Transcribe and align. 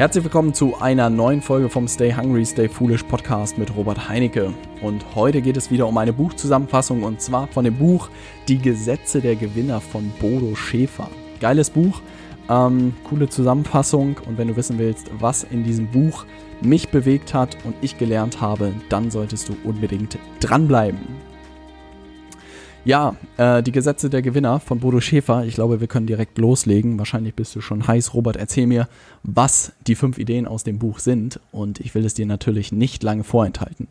Herzlich 0.00 0.24
willkommen 0.24 0.54
zu 0.54 0.80
einer 0.80 1.10
neuen 1.10 1.42
Folge 1.42 1.68
vom 1.68 1.86
Stay 1.86 2.10
Hungry, 2.14 2.46
Stay 2.46 2.70
Foolish 2.70 3.02
Podcast 3.02 3.58
mit 3.58 3.76
Robert 3.76 4.08
Heinecke. 4.08 4.54
Und 4.80 5.04
heute 5.14 5.42
geht 5.42 5.58
es 5.58 5.70
wieder 5.70 5.86
um 5.86 5.98
eine 5.98 6.14
Buchzusammenfassung 6.14 7.02
und 7.02 7.20
zwar 7.20 7.48
von 7.48 7.66
dem 7.66 7.76
Buch 7.76 8.08
Die 8.48 8.56
Gesetze 8.56 9.20
der 9.20 9.36
Gewinner 9.36 9.78
von 9.78 10.10
Bodo 10.18 10.54
Schäfer. 10.54 11.10
Geiles 11.38 11.68
Buch, 11.68 12.00
ähm, 12.48 12.94
coole 13.04 13.28
Zusammenfassung 13.28 14.16
und 14.26 14.38
wenn 14.38 14.48
du 14.48 14.56
wissen 14.56 14.78
willst, 14.78 15.10
was 15.18 15.44
in 15.44 15.64
diesem 15.64 15.86
Buch 15.88 16.24
mich 16.62 16.88
bewegt 16.88 17.34
hat 17.34 17.58
und 17.64 17.74
ich 17.82 17.98
gelernt 17.98 18.40
habe, 18.40 18.72
dann 18.88 19.10
solltest 19.10 19.50
du 19.50 19.56
unbedingt 19.64 20.16
dranbleiben. 20.40 21.29
Ja, 22.82 23.14
äh, 23.36 23.62
die 23.62 23.72
Gesetze 23.72 24.08
der 24.08 24.22
Gewinner 24.22 24.58
von 24.58 24.80
Bodo 24.80 25.00
Schäfer. 25.00 25.44
Ich 25.44 25.54
glaube, 25.54 25.80
wir 25.80 25.86
können 25.86 26.06
direkt 26.06 26.38
loslegen. 26.38 26.98
Wahrscheinlich 26.98 27.34
bist 27.34 27.54
du 27.54 27.60
schon 27.60 27.86
heiß. 27.86 28.14
Robert, 28.14 28.36
erzähl 28.36 28.66
mir, 28.66 28.88
was 29.22 29.72
die 29.86 29.94
fünf 29.94 30.16
Ideen 30.16 30.46
aus 30.46 30.64
dem 30.64 30.78
Buch 30.78 30.98
sind. 30.98 31.40
Und 31.52 31.78
ich 31.80 31.94
will 31.94 32.06
es 32.06 32.14
dir 32.14 32.24
natürlich 32.24 32.72
nicht 32.72 33.02
lange 33.02 33.22
vorenthalten. 33.22 33.86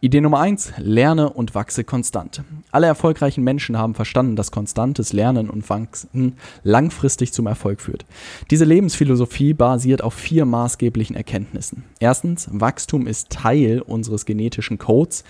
Idee 0.00 0.22
Nummer 0.22 0.40
eins: 0.40 0.72
Lerne 0.78 1.28
und 1.28 1.54
wachse 1.54 1.84
konstant. 1.84 2.42
Alle 2.70 2.86
erfolgreichen 2.86 3.44
Menschen 3.44 3.76
haben 3.76 3.94
verstanden, 3.94 4.34
dass 4.34 4.50
konstantes 4.50 5.12
Lernen 5.12 5.50
und 5.50 5.68
Wachsen 5.68 6.36
langfristig 6.62 7.34
zum 7.34 7.46
Erfolg 7.46 7.82
führt. 7.82 8.06
Diese 8.50 8.64
Lebensphilosophie 8.64 9.52
basiert 9.52 10.02
auf 10.02 10.14
vier 10.14 10.46
maßgeblichen 10.46 11.16
Erkenntnissen. 11.16 11.84
Erstens, 12.00 12.48
Wachstum 12.50 13.06
ist 13.06 13.28
Teil 13.28 13.82
unseres 13.82 14.24
genetischen 14.24 14.78
Codes. 14.78 15.22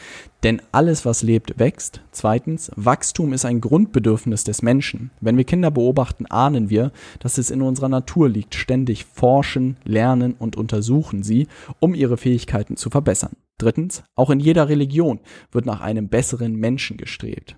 Denn 0.43 0.61
alles, 0.73 1.05
was 1.05 1.23
lebt, 1.23 1.59
wächst. 1.61 2.01
Zweitens, 2.11 2.73
Wachstum 2.75 3.33
ist 3.33 3.45
ein 3.45 3.61
Grundbedürfnis 3.61 4.43
des 4.43 4.63
Menschen. 4.63 5.13
Wenn 5.21 5.37
wir 5.37 5.45
Kinder 5.45 5.71
beobachten, 5.71 6.27
ahnen 6.27 6.69
wir, 6.69 6.91
dass 7.21 7.39
es 7.39 7.51
in 7.51 7.63
unserer 7.63 7.89
Natur 7.89 8.29
liegt, 8.29 8.57
ständig 8.57 9.05
forschen, 9.05 9.77
lernen 9.85 10.35
und 10.35 10.57
untersuchen 10.57 11.23
sie, 11.23 11.47
um 11.79 11.95
ihre 11.95 12.17
Fähigkeiten 12.17 12.77
zu 12.77 12.91
verbessern. 12.91 13.37
Drittens, 13.59 14.03
auch 14.17 14.31
in 14.31 14.41
jeder 14.41 14.69
Religion 14.69 15.21
wird 15.53 15.67
nach 15.67 15.81
einem 15.81 16.09
besseren 16.09 16.57
Menschen 16.57 16.97
gestrebt. 16.97 17.57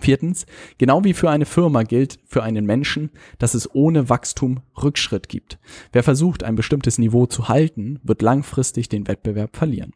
Viertens, 0.00 0.46
genau 0.78 1.02
wie 1.04 1.14
für 1.14 1.30
eine 1.30 1.46
Firma 1.46 1.82
gilt 1.82 2.18
für 2.26 2.42
einen 2.42 2.66
Menschen, 2.66 3.10
dass 3.38 3.54
es 3.54 3.74
ohne 3.74 4.08
Wachstum 4.08 4.60
Rückschritt 4.80 5.28
gibt. 5.28 5.58
Wer 5.92 6.02
versucht, 6.02 6.44
ein 6.44 6.56
bestimmtes 6.56 6.98
Niveau 6.98 7.26
zu 7.26 7.48
halten, 7.48 8.00
wird 8.02 8.22
langfristig 8.22 8.88
den 8.88 9.08
Wettbewerb 9.08 9.56
verlieren. 9.56 9.92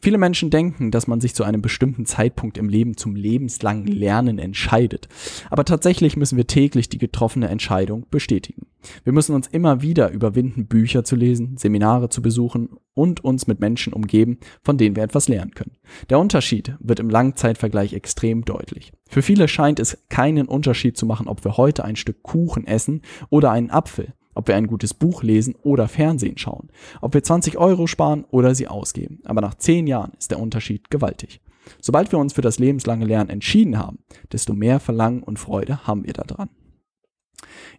Viele 0.00 0.18
Menschen 0.18 0.50
denken, 0.50 0.90
dass 0.90 1.06
man 1.06 1.20
sich 1.20 1.34
zu 1.34 1.44
einem 1.44 1.62
bestimmten 1.62 2.06
Zeitpunkt 2.06 2.58
im 2.58 2.68
Leben 2.68 2.96
zum 2.96 3.14
lebenslangen 3.14 3.86
Lernen 3.86 4.38
entscheidet. 4.38 5.08
Aber 5.50 5.64
tatsächlich 5.64 6.16
müssen 6.16 6.36
wir 6.36 6.46
täglich 6.46 6.88
die 6.88 6.98
getroffene 6.98 7.48
Entscheidung 7.48 8.06
bestätigen. 8.10 8.66
Wir 9.04 9.12
müssen 9.12 9.34
uns 9.34 9.48
immer 9.48 9.82
wieder 9.82 10.10
überwinden, 10.10 10.66
Bücher 10.66 11.04
zu 11.04 11.16
lesen, 11.16 11.56
Seminare 11.56 12.08
zu 12.08 12.22
besuchen 12.22 12.70
und 12.94 13.22
uns 13.24 13.46
mit 13.46 13.60
Menschen 13.60 13.92
umgeben, 13.92 14.38
von 14.62 14.78
denen 14.78 14.96
wir 14.96 15.02
etwas 15.02 15.28
lernen 15.28 15.52
können. 15.52 15.76
Der 16.10 16.18
Unterschied 16.18 16.74
wird 16.80 17.00
im 17.00 17.10
Langzeitvergleich 17.10 17.92
extrem 17.92 18.44
deutlich. 18.44 18.92
Für 19.08 19.22
viele 19.22 19.48
scheint 19.48 19.80
es 19.80 20.04
keinen 20.08 20.46
Unterschied 20.46 20.96
zu 20.96 21.06
machen, 21.06 21.28
ob 21.28 21.44
wir 21.44 21.56
heute 21.56 21.84
ein 21.84 21.96
Stück 21.96 22.22
Kuchen 22.22 22.66
essen 22.66 23.02
oder 23.30 23.50
einen 23.50 23.70
Apfel 23.70 24.14
ob 24.38 24.46
wir 24.46 24.54
ein 24.54 24.68
gutes 24.68 24.94
Buch 24.94 25.24
lesen 25.24 25.56
oder 25.64 25.88
Fernsehen 25.88 26.38
schauen, 26.38 26.68
ob 27.00 27.12
wir 27.12 27.24
20 27.24 27.58
Euro 27.58 27.88
sparen 27.88 28.24
oder 28.30 28.54
sie 28.54 28.68
ausgeben. 28.68 29.18
Aber 29.24 29.40
nach 29.40 29.54
10 29.54 29.88
Jahren 29.88 30.12
ist 30.16 30.30
der 30.30 30.38
Unterschied 30.38 30.90
gewaltig. 30.90 31.40
Sobald 31.80 32.12
wir 32.12 32.20
uns 32.20 32.32
für 32.32 32.40
das 32.40 32.60
lebenslange 32.60 33.04
Lernen 33.04 33.30
entschieden 33.30 33.78
haben, 33.78 33.98
desto 34.32 34.54
mehr 34.54 34.78
Verlangen 34.78 35.24
und 35.24 35.40
Freude 35.40 35.86
haben 35.88 36.06
wir 36.06 36.12
daran. 36.12 36.50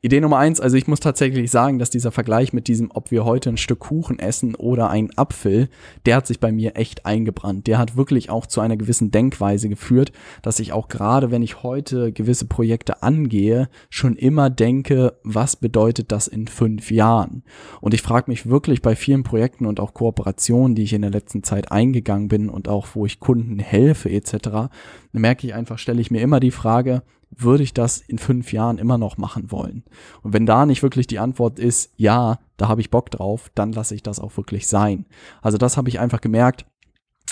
Idee 0.01 0.21
Nummer 0.21 0.37
eins, 0.37 0.61
also 0.61 0.77
ich 0.77 0.87
muss 0.87 1.01
tatsächlich 1.01 1.51
sagen, 1.51 1.77
dass 1.77 1.89
dieser 1.89 2.11
Vergleich 2.11 2.53
mit 2.53 2.67
diesem, 2.67 2.89
ob 2.91 3.11
wir 3.11 3.25
heute 3.25 3.49
ein 3.49 3.57
Stück 3.57 3.79
Kuchen 3.79 4.17
essen 4.17 4.55
oder 4.55 4.89
ein 4.89 5.09
Apfel, 5.17 5.67
der 6.05 6.15
hat 6.15 6.27
sich 6.27 6.39
bei 6.39 6.51
mir 6.51 6.77
echt 6.77 7.05
eingebrannt. 7.05 7.67
Der 7.67 7.77
hat 7.77 7.97
wirklich 7.97 8.29
auch 8.29 8.45
zu 8.45 8.61
einer 8.61 8.77
gewissen 8.77 9.11
Denkweise 9.11 9.67
geführt, 9.67 10.13
dass 10.41 10.59
ich 10.59 10.71
auch 10.71 10.87
gerade, 10.87 11.31
wenn 11.31 11.41
ich 11.41 11.63
heute 11.63 12.13
gewisse 12.13 12.45
Projekte 12.45 13.03
angehe, 13.03 13.67
schon 13.89 14.15
immer 14.15 14.49
denke, 14.49 15.17
was 15.23 15.57
bedeutet 15.57 16.11
das 16.13 16.27
in 16.27 16.47
fünf 16.47 16.91
Jahren? 16.91 17.43
Und 17.81 17.93
ich 17.93 18.01
frage 18.01 18.31
mich 18.31 18.49
wirklich 18.49 18.81
bei 18.81 18.95
vielen 18.95 19.23
Projekten 19.23 19.65
und 19.65 19.81
auch 19.81 19.93
Kooperationen, 19.93 20.75
die 20.75 20.83
ich 20.83 20.93
in 20.93 21.01
der 21.01 21.11
letzten 21.11 21.43
Zeit 21.43 21.71
eingegangen 21.73 22.29
bin 22.29 22.49
und 22.49 22.69
auch 22.69 22.87
wo 22.93 23.05
ich 23.05 23.19
Kunden 23.19 23.59
helfe 23.59 24.09
etc., 24.09 24.69
merke 25.11 25.47
ich 25.47 25.53
einfach, 25.53 25.79
stelle 25.79 25.99
ich 25.99 26.11
mir 26.11 26.21
immer 26.21 26.39
die 26.39 26.51
Frage, 26.51 27.01
würde 27.31 27.63
ich 27.63 27.73
das 27.73 27.99
in 27.99 28.17
fünf 28.17 28.51
Jahren 28.53 28.77
immer 28.77 28.97
noch 28.97 29.17
machen 29.17 29.51
wollen? 29.51 29.83
Und 30.21 30.33
wenn 30.33 30.45
da 30.45 30.65
nicht 30.65 30.83
wirklich 30.83 31.07
die 31.07 31.19
Antwort 31.19 31.59
ist, 31.59 31.91
ja, 31.95 32.39
da 32.57 32.67
habe 32.67 32.81
ich 32.81 32.91
Bock 32.91 33.11
drauf, 33.11 33.49
dann 33.55 33.71
lasse 33.71 33.95
ich 33.95 34.03
das 34.03 34.19
auch 34.19 34.35
wirklich 34.37 34.67
sein. 34.67 35.05
Also 35.41 35.57
das 35.57 35.77
habe 35.77 35.89
ich 35.89 35.99
einfach 35.99 36.21
gemerkt, 36.21 36.65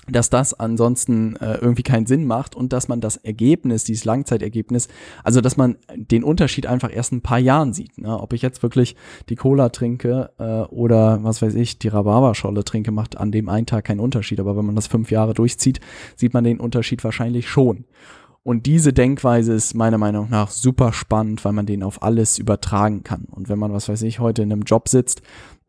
dass 0.10 0.30
das 0.30 0.54
ansonsten 0.54 1.36
äh, 1.38 1.56
irgendwie 1.56 1.84
keinen 1.84 2.06
Sinn 2.06 2.26
macht 2.26 2.56
und 2.56 2.72
dass 2.72 2.88
man 2.88 3.02
das 3.02 3.18
Ergebnis, 3.18 3.84
dieses 3.84 4.06
Langzeitergebnis, 4.06 4.88
also 5.24 5.42
dass 5.42 5.58
man 5.58 5.78
den 5.96 6.24
Unterschied 6.24 6.66
einfach 6.66 6.94
erst 6.94 7.12
ein 7.12 7.22
paar 7.22 7.40
Jahren 7.40 7.74
sieht. 7.74 7.98
Ne? 7.98 8.18
Ob 8.18 8.34
ich 8.34 8.42
jetzt 8.42 8.64
wirklich 8.64 8.96
die 9.30 9.36
Cola 9.36 9.70
trinke 9.70 10.32
äh, 10.38 10.62
oder 10.74 11.24
was 11.24 11.42
weiß 11.42 11.56
ich, 11.56 11.80
die 11.80 11.90
Rhabarberscholle 11.90 12.64
trinke, 12.64 12.92
macht 12.92 13.18
an 13.18 13.32
dem 13.32 13.50
einen 13.50 13.66
Tag 13.66 13.86
keinen 13.86 14.00
Unterschied. 14.00 14.40
Aber 14.40 14.56
wenn 14.56 14.66
man 14.66 14.76
das 14.76 14.88
fünf 14.88 15.12
Jahre 15.12 15.34
durchzieht, 15.34 15.82
sieht 16.16 16.34
man 16.34 16.44
den 16.44 16.60
Unterschied 16.60 17.04
wahrscheinlich 17.04 17.50
schon. 17.50 17.86
Und 18.48 18.66
diese 18.66 18.94
Denkweise 18.94 19.52
ist 19.52 19.74
meiner 19.74 19.98
Meinung 19.98 20.30
nach 20.30 20.52
super 20.52 20.94
spannend, 20.94 21.44
weil 21.44 21.52
man 21.52 21.66
den 21.66 21.84
auf 21.84 22.02
alles 22.02 22.40
übertragen 22.40 23.04
kann. 23.04 23.26
Und 23.30 23.50
wenn 23.50 23.60
man, 23.60 23.74
was 23.74 23.90
weiß 23.90 24.04
ich, 24.04 24.22
heute 24.22 24.42
in 24.42 24.54
einem 24.54 24.62
Job 24.62 24.88
sitzt, 24.88 25.22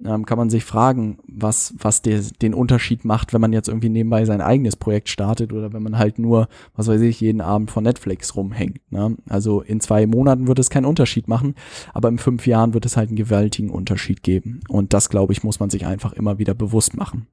ähm, 0.05 0.25
kann 0.25 0.39
man 0.39 0.49
sich 0.49 0.65
fragen, 0.65 1.19
was, 1.27 1.75
was 1.77 2.03
der, 2.03 2.21
den 2.41 2.55
Unterschied 2.55 3.05
macht, 3.05 3.33
wenn 3.33 3.41
man 3.41 3.53
jetzt 3.53 3.67
irgendwie 3.67 3.89
nebenbei 3.89 4.25
sein 4.25 4.41
eigenes 4.41 4.77
Projekt 4.77 5.09
startet 5.09 5.53
oder 5.53 5.73
wenn 5.73 5.83
man 5.83 5.99
halt 5.99 6.21
nur, 6.21 6.47
was 6.77 6.87
weiß 6.87 7.01
ich, 7.01 7.21
jeden 7.21 7.41
Abend 7.41 7.73
vor 7.73 7.83
Netflix 7.83 8.37
rumhängt. 8.37 8.79
Ne? 8.93 9.17
Also 9.29 9.61
in 9.61 9.81
zwei 9.81 10.07
Monaten 10.07 10.47
wird 10.47 10.61
es 10.61 10.71
keinen 10.71 10.87
Unterschied 10.87 11.27
machen, 11.27 11.57
aber 11.95 12.09
in 12.09 12.19
fünf 12.19 12.47
Jahren 12.47 12.75
wird 12.75 12.87
es 12.87 12.97
halt 12.97 13.09
einen 13.09 13.17
gewaltigen 13.17 13.71
Unterschied 13.71 14.23
geben. 14.23 14.61
Und 14.69 14.93
das, 14.95 15.11
glaube 15.11 15.33
ich, 15.33 15.43
muss 15.43 15.59
man 15.59 15.69
sich 15.69 15.85
einfach 15.85 16.13
immer 16.13 16.39
wieder 16.39 16.55
bewusst 16.55 16.97
machen. 16.97 17.27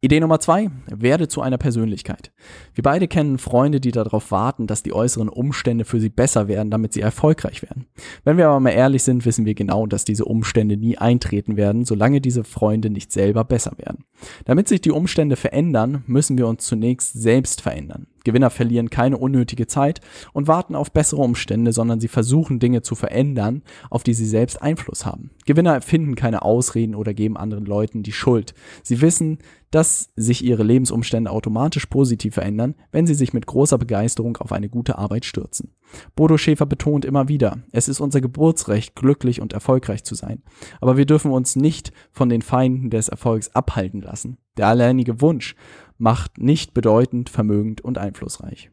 Idee 0.00 0.20
Nummer 0.20 0.40
zwei, 0.40 0.70
werde 0.86 1.28
zu 1.28 1.42
einer 1.42 1.58
Persönlichkeit. 1.58 2.32
Wir 2.74 2.82
beide 2.82 3.08
kennen 3.08 3.38
Freunde, 3.38 3.80
die 3.80 3.90
darauf 3.90 4.30
warten, 4.30 4.66
dass 4.66 4.82
die 4.82 4.92
äußeren 4.92 5.28
Umstände 5.28 5.84
für 5.84 6.00
sie 6.00 6.08
besser 6.08 6.48
werden, 6.48 6.70
damit 6.70 6.92
sie 6.92 7.00
erfolgreich 7.00 7.62
werden. 7.62 7.86
Wenn 8.24 8.36
wir 8.36 8.48
aber 8.48 8.60
mal 8.60 8.70
ehrlich 8.70 9.02
sind, 9.02 9.26
wissen 9.26 9.44
wir 9.44 9.54
genau, 9.54 9.86
dass 9.86 10.04
diese 10.04 10.24
Umstände 10.24 10.76
nie 10.76 10.96
eintreten 10.96 11.56
werden, 11.56 11.84
solange 11.84 12.20
diese 12.20 12.44
Freunde 12.44 12.90
nicht 12.90 13.12
selber 13.12 13.44
besser 13.44 13.72
werden. 13.76 14.04
Damit 14.44 14.68
sich 14.68 14.80
die 14.80 14.90
Umstände 14.90 15.36
verändern, 15.36 16.04
müssen 16.06 16.38
wir 16.38 16.46
uns 16.46 16.66
zunächst 16.66 17.12
selbst 17.12 17.60
verändern. 17.60 18.06
Gewinner 18.24 18.50
verlieren 18.50 18.90
keine 18.90 19.18
unnötige 19.18 19.66
Zeit 19.66 20.00
und 20.32 20.48
warten 20.48 20.74
auf 20.74 20.92
bessere 20.92 21.22
Umstände, 21.22 21.72
sondern 21.72 22.00
sie 22.00 22.08
versuchen 22.08 22.58
Dinge 22.58 22.82
zu 22.82 22.94
verändern, 22.94 23.62
auf 23.90 24.02
die 24.02 24.14
sie 24.14 24.26
selbst 24.26 24.60
Einfluss 24.60 25.06
haben. 25.06 25.30
Gewinner 25.46 25.74
erfinden 25.74 26.14
keine 26.14 26.42
Ausreden 26.42 26.94
oder 26.94 27.14
geben 27.14 27.36
anderen 27.36 27.64
Leuten 27.64 28.02
die 28.02 28.12
Schuld. 28.12 28.54
Sie 28.82 29.00
wissen, 29.00 29.38
dass 29.70 30.10
sich 30.16 30.44
ihre 30.44 30.64
Lebensumstände 30.64 31.30
automatisch 31.30 31.86
positiv 31.86 32.34
verändern, 32.34 32.74
wenn 32.90 33.06
sie 33.06 33.14
sich 33.14 33.32
mit 33.32 33.46
großer 33.46 33.78
Begeisterung 33.78 34.36
auf 34.38 34.52
eine 34.52 34.68
gute 34.68 34.98
Arbeit 34.98 35.24
stürzen. 35.24 35.74
Bodo 36.16 36.36
Schäfer 36.38 36.66
betont 36.66 37.04
immer 37.04 37.28
wieder, 37.28 37.58
es 37.72 37.88
ist 37.88 38.00
unser 38.00 38.20
Geburtsrecht, 38.20 38.94
glücklich 38.96 39.40
und 39.40 39.52
erfolgreich 39.52 40.04
zu 40.04 40.14
sein. 40.14 40.42
Aber 40.80 40.96
wir 40.96 41.06
dürfen 41.06 41.30
uns 41.30 41.56
nicht 41.56 41.92
von 42.10 42.28
den 42.28 42.42
Feinden 42.42 42.90
des 42.90 43.08
Erfolgs 43.08 43.54
abhalten 43.54 44.02
lassen. 44.02 44.38
Der 44.56 44.66
alleinige 44.68 45.20
Wunsch 45.20 45.54
macht 46.00 46.38
nicht 46.38 46.74
bedeutend, 46.74 47.30
vermögend 47.30 47.82
und 47.82 47.98
einflussreich. 47.98 48.70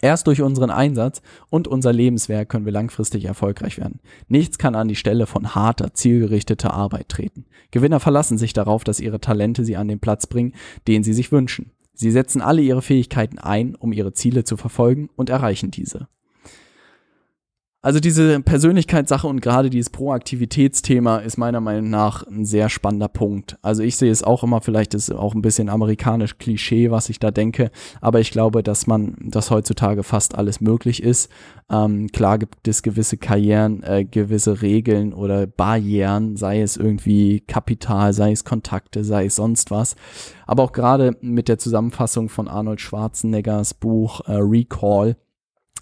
Erst 0.00 0.26
durch 0.26 0.42
unseren 0.42 0.70
Einsatz 0.70 1.22
und 1.50 1.68
unser 1.68 1.92
Lebenswerk 1.92 2.48
können 2.48 2.64
wir 2.64 2.72
langfristig 2.72 3.26
erfolgreich 3.26 3.78
werden. 3.78 4.00
Nichts 4.28 4.58
kann 4.58 4.74
an 4.74 4.88
die 4.88 4.96
Stelle 4.96 5.26
von 5.26 5.54
harter, 5.54 5.94
zielgerichteter 5.94 6.72
Arbeit 6.72 7.08
treten. 7.08 7.46
Gewinner 7.70 8.00
verlassen 8.00 8.38
sich 8.38 8.52
darauf, 8.52 8.84
dass 8.84 9.00
ihre 9.00 9.20
Talente 9.20 9.64
sie 9.64 9.76
an 9.76 9.88
den 9.88 10.00
Platz 10.00 10.26
bringen, 10.26 10.54
den 10.88 11.04
sie 11.04 11.12
sich 11.12 11.32
wünschen. 11.32 11.70
Sie 11.92 12.10
setzen 12.10 12.40
alle 12.40 12.62
ihre 12.62 12.82
Fähigkeiten 12.82 13.38
ein, 13.38 13.74
um 13.76 13.92
ihre 13.92 14.12
Ziele 14.12 14.44
zu 14.44 14.56
verfolgen 14.56 15.10
und 15.16 15.30
erreichen 15.30 15.70
diese. 15.70 16.08
Also 17.84 18.00
diese 18.00 18.40
Persönlichkeitssache 18.40 19.26
und 19.26 19.42
gerade 19.42 19.68
dieses 19.68 19.90
Proaktivitätsthema 19.90 21.18
ist 21.18 21.36
meiner 21.36 21.60
Meinung 21.60 21.90
nach 21.90 22.26
ein 22.26 22.46
sehr 22.46 22.70
spannender 22.70 23.08
Punkt. 23.08 23.58
Also 23.60 23.82
ich 23.82 23.98
sehe 23.98 24.10
es 24.10 24.22
auch 24.22 24.42
immer, 24.42 24.62
vielleicht 24.62 24.94
ist 24.94 25.10
es 25.10 25.14
auch 25.14 25.34
ein 25.34 25.42
bisschen 25.42 25.68
amerikanisch 25.68 26.38
Klischee, 26.38 26.90
was 26.90 27.10
ich 27.10 27.18
da 27.18 27.30
denke, 27.30 27.70
aber 28.00 28.20
ich 28.20 28.30
glaube, 28.30 28.62
dass 28.62 28.86
man, 28.86 29.16
dass 29.20 29.50
heutzutage 29.50 30.02
fast 30.02 30.34
alles 30.34 30.62
möglich 30.62 31.02
ist. 31.02 31.30
Ähm, 31.70 32.06
klar 32.08 32.38
gibt 32.38 32.66
es 32.66 32.82
gewisse 32.82 33.18
Karrieren, 33.18 33.82
äh, 33.82 34.06
gewisse 34.06 34.62
Regeln 34.62 35.12
oder 35.12 35.46
Barrieren, 35.46 36.38
sei 36.38 36.62
es 36.62 36.78
irgendwie 36.78 37.40
Kapital, 37.40 38.14
sei 38.14 38.32
es 38.32 38.46
Kontakte, 38.46 39.04
sei 39.04 39.26
es 39.26 39.36
sonst 39.36 39.70
was. 39.70 39.94
Aber 40.46 40.62
auch 40.62 40.72
gerade 40.72 41.18
mit 41.20 41.48
der 41.48 41.58
Zusammenfassung 41.58 42.30
von 42.30 42.48
Arnold 42.48 42.80
Schwarzeneggers 42.80 43.74
Buch 43.74 44.22
äh, 44.22 44.36
Recall, 44.36 45.16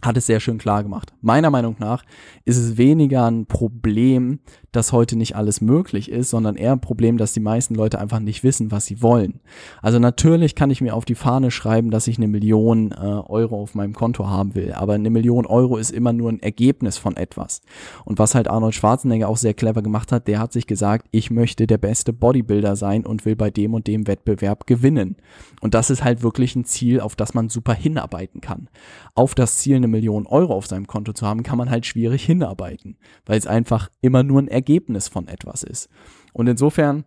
hat 0.05 0.17
es 0.17 0.27
sehr 0.27 0.41
schön 0.41 0.59
klar 0.59 0.83
gemacht. 0.83 1.13
Meiner 1.21 1.51
Meinung 1.51 1.77
nach 1.79 2.05
ist 2.45 2.57
es 2.57 2.77
weniger 2.77 3.27
ein 3.27 3.47
Problem, 3.47 4.41
dass 4.73 4.91
heute 4.91 5.17
nicht 5.17 5.37
alles 5.37 5.61
möglich 5.61 6.11
ist, 6.11 6.31
sondern 6.31 6.57
eher 6.57 6.73
ein 6.73 6.81
Problem, 6.81 7.19
dass 7.19 7.33
die 7.33 7.41
meisten 7.41 7.75
Leute 7.75 8.01
einfach 8.01 8.19
nicht 8.19 8.43
wissen, 8.43 8.73
was 8.73 8.87
sie 8.87 9.03
wollen. 9.03 9.41
Also 9.81 9.99
natürlich 9.99 10.55
kann 10.55 10.71
ich 10.71 10.81
mir 10.81 10.95
auf 10.95 11.05
die 11.05 11.15
Fahne 11.15 11.51
schreiben, 11.51 11.91
dass 11.91 12.09
ich 12.09 12.17
eine 12.17 12.27
Million 12.27 12.91
äh, 12.91 12.95
Euro 12.95 13.61
auf 13.61 13.75
meinem 13.75 13.93
Konto 13.93 14.27
haben 14.27 14.55
will, 14.55 14.73
aber 14.73 14.95
eine 14.95 15.11
Million 15.11 15.47
Euro 15.47 15.77
ist 15.77 15.91
immer 15.91 16.13
nur 16.13 16.31
ein 16.31 16.41
Ergebnis 16.43 16.97
von 16.97 17.17
etwas. 17.17 17.61
Und 18.05 18.19
was 18.19 18.35
halt 18.35 18.49
Arnold 18.49 18.75
Schwarzenegger 18.75 19.29
auch 19.29 19.37
sehr 19.37 19.55
clever 19.55 19.83
gemacht 19.83 20.11
hat, 20.11 20.27
der 20.27 20.41
hat 20.41 20.53
sich 20.53 20.67
gesagt, 20.67 21.07
ich 21.11 21.31
möchte 21.31 21.67
der 21.67 21.79
beste 21.79 22.13
Bodybuilder 22.13 22.75
sein 22.75 23.07
und 23.07 23.25
will 23.25 23.37
bei 23.37 23.51
dem 23.51 23.75
und 23.75 23.87
dem 23.87 24.07
Wettbewerb 24.07 24.67
gewinnen. 24.67 25.17
Und 25.61 25.75
das 25.75 25.91
ist 25.91 26.03
halt 26.03 26.23
wirklich 26.23 26.57
ein 26.57 26.65
Ziel, 26.65 27.01
auf 27.01 27.15
das 27.15 27.35
man 27.35 27.51
super 27.51 27.75
hinarbeiten 27.75 28.41
kann. 28.41 28.69
Auf 29.15 29.35
das 29.35 29.59
Ziel, 29.59 29.81
eine 29.83 29.89
Million 29.89 30.27
Euro 30.27 30.55
auf 30.55 30.67
seinem 30.67 30.87
Konto 30.87 31.13
zu 31.13 31.27
haben, 31.27 31.43
kann 31.43 31.59
man 31.59 31.71
halt 31.71 31.87
schwierig 31.87 32.25
hinarbeiten, 32.25 32.97
weil 33.27 33.39
es 33.39 33.47
einfach 33.47 33.91
immer 34.01 34.23
nur 34.23 34.41
ein 34.41 34.49
Ergebnis 34.49 35.09
von 35.09 35.29
etwas 35.29 35.63
ist. 35.63 35.89
Und 36.33 36.49
insofern 36.49 37.05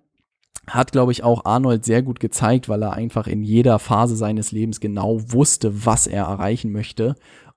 hat, 0.67 0.91
glaube 0.91 1.11
ich, 1.11 1.23
auch 1.23 1.45
Arnold 1.45 1.85
sehr 1.85 2.01
gut 2.01 2.19
gezeigt, 2.19 2.69
weil 2.69 2.81
er 2.81 2.93
einfach 2.93 3.27
in 3.27 3.43
jeder 3.43 3.79
Phase 3.79 4.15
seines 4.15 4.51
Lebens 4.51 4.79
genau 4.79 5.19
wusste, 5.31 5.85
was 5.85 6.07
er 6.07 6.25
erreichen 6.25 6.71
möchte 6.71 7.15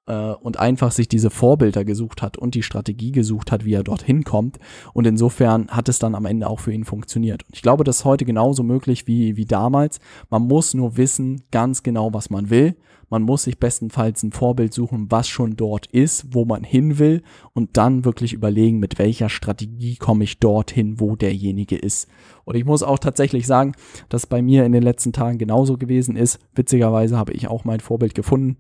äh, 0.09 0.33
und 0.33 0.59
einfach 0.59 0.91
sich 0.91 1.09
diese 1.09 1.31
Vorbilder 1.31 1.85
gesucht 1.85 2.23
hat 2.23 2.37
und 2.37 2.55
die 2.55 2.63
Strategie 2.63 3.13
gesucht 3.13 3.53
hat, 3.53 3.65
wie 3.65 3.75
er 3.75 3.85
dorthin 3.85 4.25
kommt. 4.25 4.59
Und 4.93 5.07
insofern 5.07 5.69
hat 5.69 5.89
es 5.89 5.99
dann 5.99 6.15
am 6.15 6.27
Ende 6.27 6.49
auch 6.49 6.61
für 6.61 6.73
ihn 6.73 6.85
funktioniert. 6.85 7.45
Und 7.45 7.55
ich 7.55 7.63
glaube, 7.63 7.85
das 7.85 7.99
ist 7.99 8.05
heute 8.05 8.25
genauso 8.25 8.63
möglich 8.63 9.07
wie, 9.07 9.37
wie 9.37 9.47
damals. 9.47 10.01
Man 10.31 10.43
muss 10.43 10.75
nur 10.75 10.97
wissen 10.97 11.43
ganz 11.51 11.83
genau, 11.83 12.13
was 12.13 12.31
man 12.31 12.51
will. 12.51 12.77
Man 13.11 13.23
muss 13.23 13.45
sich 13.45 13.59
bestenfalls 13.59 14.23
ein 14.23 14.33
Vorbild 14.33 14.75
suchen, 14.75 15.11
was 15.11 15.29
schon 15.29 15.57
dort 15.57 15.87
ist, 15.87 16.27
wo 16.35 16.45
man 16.45 16.65
hin 16.65 16.99
will 16.99 17.23
und 17.55 17.77
dann 17.77 18.05
wirklich 18.05 18.33
überlegen, 18.33 18.79
mit 18.79 18.99
welcher 18.99 19.29
Strategie 19.29 19.97
komme 19.97 20.25
ich 20.25 20.39
dorthin, 20.39 21.01
wo 21.01 21.17
derjenige 21.17 21.77
ist. 21.77 22.09
Und 22.45 22.57
ich 22.57 22.65
muss 22.65 22.83
auch 22.83 22.99
tatsächlich 22.99 23.47
sagen, 23.47 23.73
dass 24.09 24.27
bei 24.27 24.43
mir 24.43 24.65
in 24.65 24.73
den 24.73 24.83
letzten 24.83 25.13
Tagen 25.13 25.39
genauso 25.39 25.77
gewesen 25.77 26.17
ist. 26.17 26.39
Witzigerweise 26.55 27.17
habe 27.17 27.33
ich 27.33 27.49
auch 27.49 27.65
mein 27.65 27.81
Vorbild 27.81 28.15
gefunden 28.15 28.57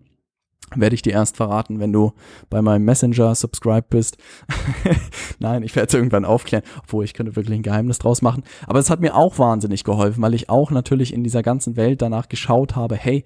werde 0.76 0.94
ich 0.94 1.02
dir 1.02 1.12
erst 1.12 1.36
verraten, 1.36 1.80
wenn 1.80 1.92
du 1.92 2.12
bei 2.50 2.60
meinem 2.60 2.84
Messenger 2.84 3.34
subscribed 3.34 3.88
bist. 3.88 4.18
Nein, 5.38 5.62
ich 5.62 5.74
werde 5.74 5.88
es 5.88 5.94
irgendwann 5.94 6.24
aufklären, 6.24 6.64
obwohl 6.82 7.04
ich 7.04 7.14
könnte 7.14 7.36
wirklich 7.36 7.58
ein 7.58 7.62
Geheimnis 7.62 7.98
draus 7.98 8.22
machen. 8.22 8.42
Aber 8.66 8.78
es 8.78 8.90
hat 8.90 9.00
mir 9.00 9.14
auch 9.14 9.38
wahnsinnig 9.38 9.84
geholfen, 9.84 10.22
weil 10.22 10.34
ich 10.34 10.50
auch 10.50 10.70
natürlich 10.70 11.14
in 11.14 11.24
dieser 11.24 11.42
ganzen 11.42 11.76
Welt 11.76 12.02
danach 12.02 12.28
geschaut 12.28 12.76
habe, 12.76 12.96
hey, 12.96 13.24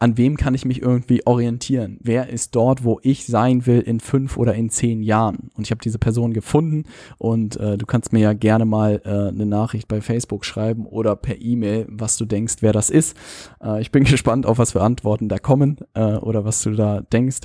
an 0.00 0.16
wem 0.16 0.38
kann 0.38 0.54
ich 0.54 0.64
mich 0.64 0.80
irgendwie 0.80 1.26
orientieren? 1.26 1.98
Wer 2.02 2.30
ist 2.30 2.56
dort, 2.56 2.84
wo 2.84 2.98
ich 3.02 3.26
sein 3.26 3.66
will 3.66 3.80
in 3.80 4.00
fünf 4.00 4.38
oder 4.38 4.54
in 4.54 4.70
zehn 4.70 5.02
Jahren? 5.02 5.50
Und 5.54 5.66
ich 5.66 5.70
habe 5.70 5.82
diese 5.82 5.98
Person 5.98 6.32
gefunden 6.32 6.84
und 7.18 7.56
äh, 7.60 7.76
du 7.76 7.84
kannst 7.84 8.12
mir 8.12 8.20
ja 8.20 8.32
gerne 8.32 8.64
mal 8.64 9.02
äh, 9.04 9.28
eine 9.28 9.44
Nachricht 9.44 9.88
bei 9.88 10.00
Facebook 10.00 10.46
schreiben 10.46 10.86
oder 10.86 11.16
per 11.16 11.40
E-Mail, 11.40 11.86
was 11.90 12.16
du 12.16 12.24
denkst, 12.24 12.56
wer 12.60 12.72
das 12.72 12.88
ist. 12.88 13.14
Äh, 13.62 13.82
ich 13.82 13.92
bin 13.92 14.04
gespannt, 14.04 14.46
auf 14.46 14.58
was 14.58 14.72
für 14.72 14.80
Antworten 14.80 15.28
da 15.28 15.38
kommen 15.38 15.76
äh, 15.92 16.14
oder 16.14 16.46
was 16.46 16.62
du 16.62 16.70
da 16.70 17.02
denkst 17.02 17.40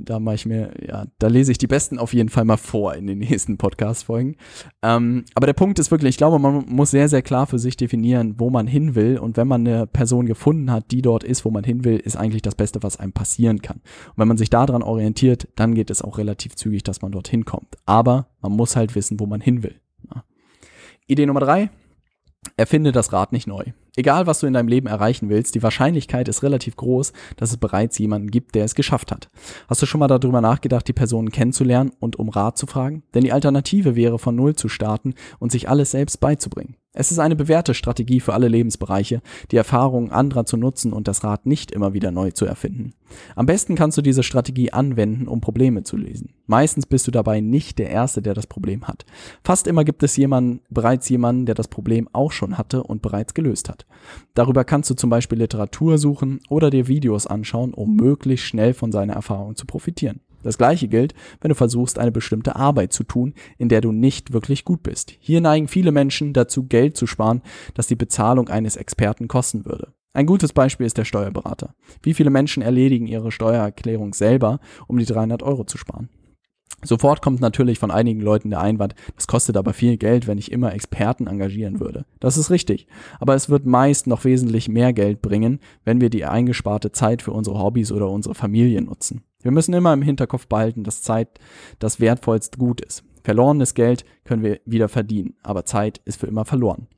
da 0.00 0.20
mache 0.20 0.34
ich 0.36 0.46
mir, 0.46 0.72
ja, 0.86 1.06
da 1.18 1.28
lese 1.28 1.52
ich 1.52 1.58
die 1.58 1.66
besten 1.66 1.98
auf 1.98 2.14
jeden 2.14 2.28
Fall 2.28 2.44
mal 2.44 2.56
vor 2.56 2.94
in 2.94 3.06
den 3.06 3.18
nächsten 3.20 3.58
Podcast-Folgen. 3.58 4.36
Ähm, 4.82 5.24
aber 5.34 5.46
der 5.46 5.52
Punkt 5.52 5.78
ist 5.78 5.90
wirklich, 5.90 6.10
ich 6.10 6.16
glaube, 6.16 6.38
man 6.38 6.64
muss 6.68 6.90
sehr, 6.90 7.08
sehr 7.08 7.22
klar 7.22 7.46
für 7.46 7.58
sich 7.58 7.76
definieren, 7.76 8.34
wo 8.38 8.50
man 8.50 8.66
hin 8.66 8.94
will. 8.94 9.18
Und 9.18 9.36
wenn 9.36 9.48
man 9.48 9.66
eine 9.66 9.86
Person 9.86 10.26
gefunden 10.26 10.70
hat, 10.70 10.90
die 10.90 11.02
dort 11.02 11.24
ist, 11.24 11.44
wo 11.44 11.50
man 11.50 11.64
hin 11.64 11.84
will, 11.84 11.96
ist 11.96 12.16
eigentlich 12.16 12.42
das 12.42 12.54
Beste, 12.54 12.82
was 12.82 12.98
einem 12.98 13.12
passieren 13.12 13.62
kann. 13.62 13.78
Und 13.78 14.18
wenn 14.18 14.28
man 14.28 14.36
sich 14.36 14.50
daran 14.50 14.82
orientiert, 14.82 15.48
dann 15.56 15.74
geht 15.74 15.90
es 15.90 16.02
auch 16.02 16.18
relativ 16.18 16.56
zügig, 16.56 16.82
dass 16.82 17.02
man 17.02 17.12
dorthin 17.12 17.44
kommt. 17.44 17.76
Aber 17.86 18.28
man 18.40 18.52
muss 18.52 18.76
halt 18.76 18.94
wissen, 18.94 19.20
wo 19.20 19.26
man 19.26 19.40
hin 19.40 19.62
will. 19.62 19.80
Ja. 20.14 20.24
Idee 21.06 21.26
Nummer 21.26 21.40
drei, 21.40 21.70
erfinde 22.56 22.92
das 22.92 23.12
Rad 23.12 23.32
nicht 23.32 23.46
neu. 23.46 23.64
Egal, 23.96 24.26
was 24.26 24.40
du 24.40 24.46
in 24.46 24.54
deinem 24.54 24.68
Leben 24.68 24.88
erreichen 24.88 25.28
willst, 25.28 25.54
die 25.54 25.62
Wahrscheinlichkeit 25.62 26.26
ist 26.26 26.42
relativ 26.42 26.76
groß, 26.76 27.12
dass 27.36 27.50
es 27.50 27.56
bereits 27.58 27.96
jemanden 27.98 28.30
gibt, 28.30 28.56
der 28.56 28.64
es 28.64 28.74
geschafft 28.74 29.12
hat. 29.12 29.30
Hast 29.68 29.82
du 29.82 29.86
schon 29.86 30.00
mal 30.00 30.08
darüber 30.08 30.40
nachgedacht, 30.40 30.88
die 30.88 30.92
Personen 30.92 31.30
kennenzulernen 31.30 31.92
und 32.00 32.16
um 32.18 32.28
Rat 32.28 32.58
zu 32.58 32.66
fragen? 32.66 33.04
Denn 33.14 33.22
die 33.22 33.32
Alternative 33.32 33.94
wäre, 33.94 34.18
von 34.18 34.34
Null 34.34 34.56
zu 34.56 34.68
starten 34.68 35.14
und 35.38 35.52
sich 35.52 35.68
alles 35.68 35.92
selbst 35.92 36.18
beizubringen. 36.18 36.76
Es 36.96 37.10
ist 37.10 37.18
eine 37.18 37.34
bewährte 37.34 37.74
Strategie 37.74 38.20
für 38.20 38.34
alle 38.34 38.46
Lebensbereiche, 38.46 39.20
die 39.50 39.56
Erfahrungen 39.56 40.12
anderer 40.12 40.46
zu 40.46 40.56
nutzen 40.56 40.92
und 40.92 41.08
das 41.08 41.24
Rad 41.24 41.44
nicht 41.44 41.72
immer 41.72 41.92
wieder 41.92 42.12
neu 42.12 42.30
zu 42.30 42.44
erfinden. 42.46 42.92
Am 43.34 43.46
besten 43.46 43.74
kannst 43.74 43.98
du 43.98 44.02
diese 44.02 44.22
Strategie 44.22 44.72
anwenden, 44.72 45.26
um 45.26 45.40
Probleme 45.40 45.82
zu 45.82 45.96
lösen. 45.96 46.34
Meistens 46.46 46.86
bist 46.86 47.08
du 47.08 47.10
dabei 47.10 47.40
nicht 47.40 47.80
der 47.80 47.90
Erste, 47.90 48.22
der 48.22 48.34
das 48.34 48.46
Problem 48.46 48.86
hat. 48.86 49.04
Fast 49.42 49.66
immer 49.66 49.82
gibt 49.82 50.04
es 50.04 50.16
jemanden, 50.16 50.60
bereits 50.70 51.08
jemanden, 51.08 51.46
der 51.46 51.56
das 51.56 51.66
Problem 51.66 52.08
auch 52.12 52.30
schon 52.30 52.56
hatte 52.56 52.84
und 52.84 53.02
bereits 53.02 53.34
gelöst 53.34 53.68
hat. 53.68 53.86
Darüber 54.34 54.62
kannst 54.62 54.88
du 54.88 54.94
zum 54.94 55.10
Beispiel 55.10 55.38
Literatur 55.38 55.98
suchen 55.98 56.38
oder 56.48 56.70
dir 56.70 56.86
Videos 56.86 57.26
anschauen, 57.26 57.74
um 57.74 57.96
möglichst 57.96 58.46
schnell 58.46 58.72
von 58.72 58.92
seiner 58.92 59.14
Erfahrung 59.14 59.56
zu 59.56 59.66
profitieren. 59.66 60.20
Das 60.44 60.58
gleiche 60.58 60.86
gilt, 60.86 61.14
wenn 61.40 61.48
du 61.48 61.54
versuchst, 61.56 61.98
eine 61.98 62.12
bestimmte 62.12 62.54
Arbeit 62.54 62.92
zu 62.92 63.02
tun, 63.02 63.34
in 63.58 63.68
der 63.68 63.80
du 63.80 63.90
nicht 63.90 64.32
wirklich 64.32 64.64
gut 64.64 64.84
bist. 64.84 65.14
Hier 65.18 65.40
neigen 65.40 65.66
viele 65.66 65.90
Menschen 65.90 66.32
dazu, 66.32 66.64
Geld 66.64 66.96
zu 66.96 67.06
sparen, 67.06 67.42
das 67.74 67.88
die 67.88 67.96
Bezahlung 67.96 68.48
eines 68.48 68.76
Experten 68.76 69.26
kosten 69.26 69.64
würde. 69.64 69.92
Ein 70.12 70.26
gutes 70.26 70.52
Beispiel 70.52 70.86
ist 70.86 70.96
der 70.96 71.04
Steuerberater. 71.04 71.74
Wie 72.02 72.14
viele 72.14 72.30
Menschen 72.30 72.62
erledigen 72.62 73.08
ihre 73.08 73.32
Steuererklärung 73.32 74.14
selber, 74.14 74.60
um 74.86 74.96
die 74.96 75.06
300 75.06 75.42
Euro 75.42 75.64
zu 75.64 75.76
sparen? 75.76 76.08
Sofort 76.84 77.22
kommt 77.22 77.40
natürlich 77.40 77.78
von 77.78 77.90
einigen 77.90 78.20
Leuten 78.20 78.50
der 78.50 78.60
Einwand, 78.60 78.94
das 79.16 79.26
kostet 79.26 79.56
aber 79.56 79.72
viel 79.72 79.96
Geld, 79.96 80.26
wenn 80.26 80.38
ich 80.38 80.52
immer 80.52 80.74
Experten 80.74 81.26
engagieren 81.26 81.80
würde. 81.80 82.04
Das 82.20 82.36
ist 82.36 82.50
richtig, 82.50 82.86
aber 83.18 83.34
es 83.34 83.48
wird 83.48 83.64
meist 83.64 84.06
noch 84.06 84.24
wesentlich 84.24 84.68
mehr 84.68 84.92
Geld 84.92 85.22
bringen, 85.22 85.60
wenn 85.84 86.00
wir 86.00 86.10
die 86.10 86.26
eingesparte 86.26 86.92
Zeit 86.92 87.22
für 87.22 87.32
unsere 87.32 87.58
Hobbys 87.58 87.90
oder 87.90 88.10
unsere 88.10 88.34
Familie 88.34 88.82
nutzen. 88.82 89.22
Wir 89.44 89.50
müssen 89.52 89.74
immer 89.74 89.92
im 89.92 90.02
Hinterkopf 90.02 90.46
behalten, 90.46 90.84
dass 90.84 91.02
Zeit 91.02 91.28
das 91.78 92.00
wertvollste 92.00 92.58
Gut 92.58 92.80
ist. 92.80 93.04
Verlorenes 93.22 93.74
Geld 93.74 94.04
können 94.24 94.42
wir 94.42 94.60
wieder 94.64 94.88
verdienen, 94.88 95.34
aber 95.42 95.66
Zeit 95.66 96.00
ist 96.06 96.18
für 96.18 96.26
immer 96.26 96.46
verloren. 96.46 96.88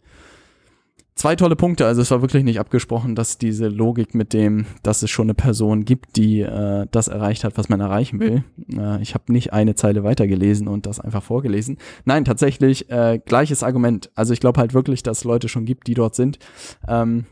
Zwei 1.16 1.34
tolle 1.34 1.56
Punkte, 1.56 1.86
also 1.86 2.02
es 2.02 2.10
war 2.10 2.20
wirklich 2.20 2.44
nicht 2.44 2.60
abgesprochen, 2.60 3.14
dass 3.14 3.38
diese 3.38 3.68
Logik 3.68 4.14
mit 4.14 4.32
dem, 4.32 4.66
dass 4.82 5.02
es 5.02 5.10
schon 5.10 5.26
eine 5.26 5.34
Person 5.34 5.84
gibt, 5.84 6.16
die 6.16 6.42
äh, 6.42 6.86
das 6.90 7.08
erreicht 7.08 7.42
hat, 7.42 7.56
was 7.56 7.68
man 7.68 7.80
erreichen 7.80 8.20
will. 8.20 8.44
Äh, 8.76 9.00
ich 9.00 9.14
habe 9.14 9.32
nicht 9.32 9.52
eine 9.52 9.74
Zeile 9.74 10.04
weitergelesen 10.04 10.68
und 10.68 10.84
das 10.84 11.00
einfach 11.00 11.22
vorgelesen. 11.22 11.78
Nein, 12.04 12.26
tatsächlich 12.26 12.90
äh, 12.90 13.18
gleiches 13.24 13.62
Argument. 13.62 14.10
Also 14.14 14.34
ich 14.34 14.40
glaube 14.40 14.60
halt 14.60 14.74
wirklich, 14.74 15.02
dass 15.02 15.18
es 15.18 15.24
Leute 15.24 15.48
schon 15.48 15.64
gibt, 15.64 15.86
die 15.86 15.94
dort 15.94 16.14
sind. 16.14 16.38
Ähm, 16.86 17.24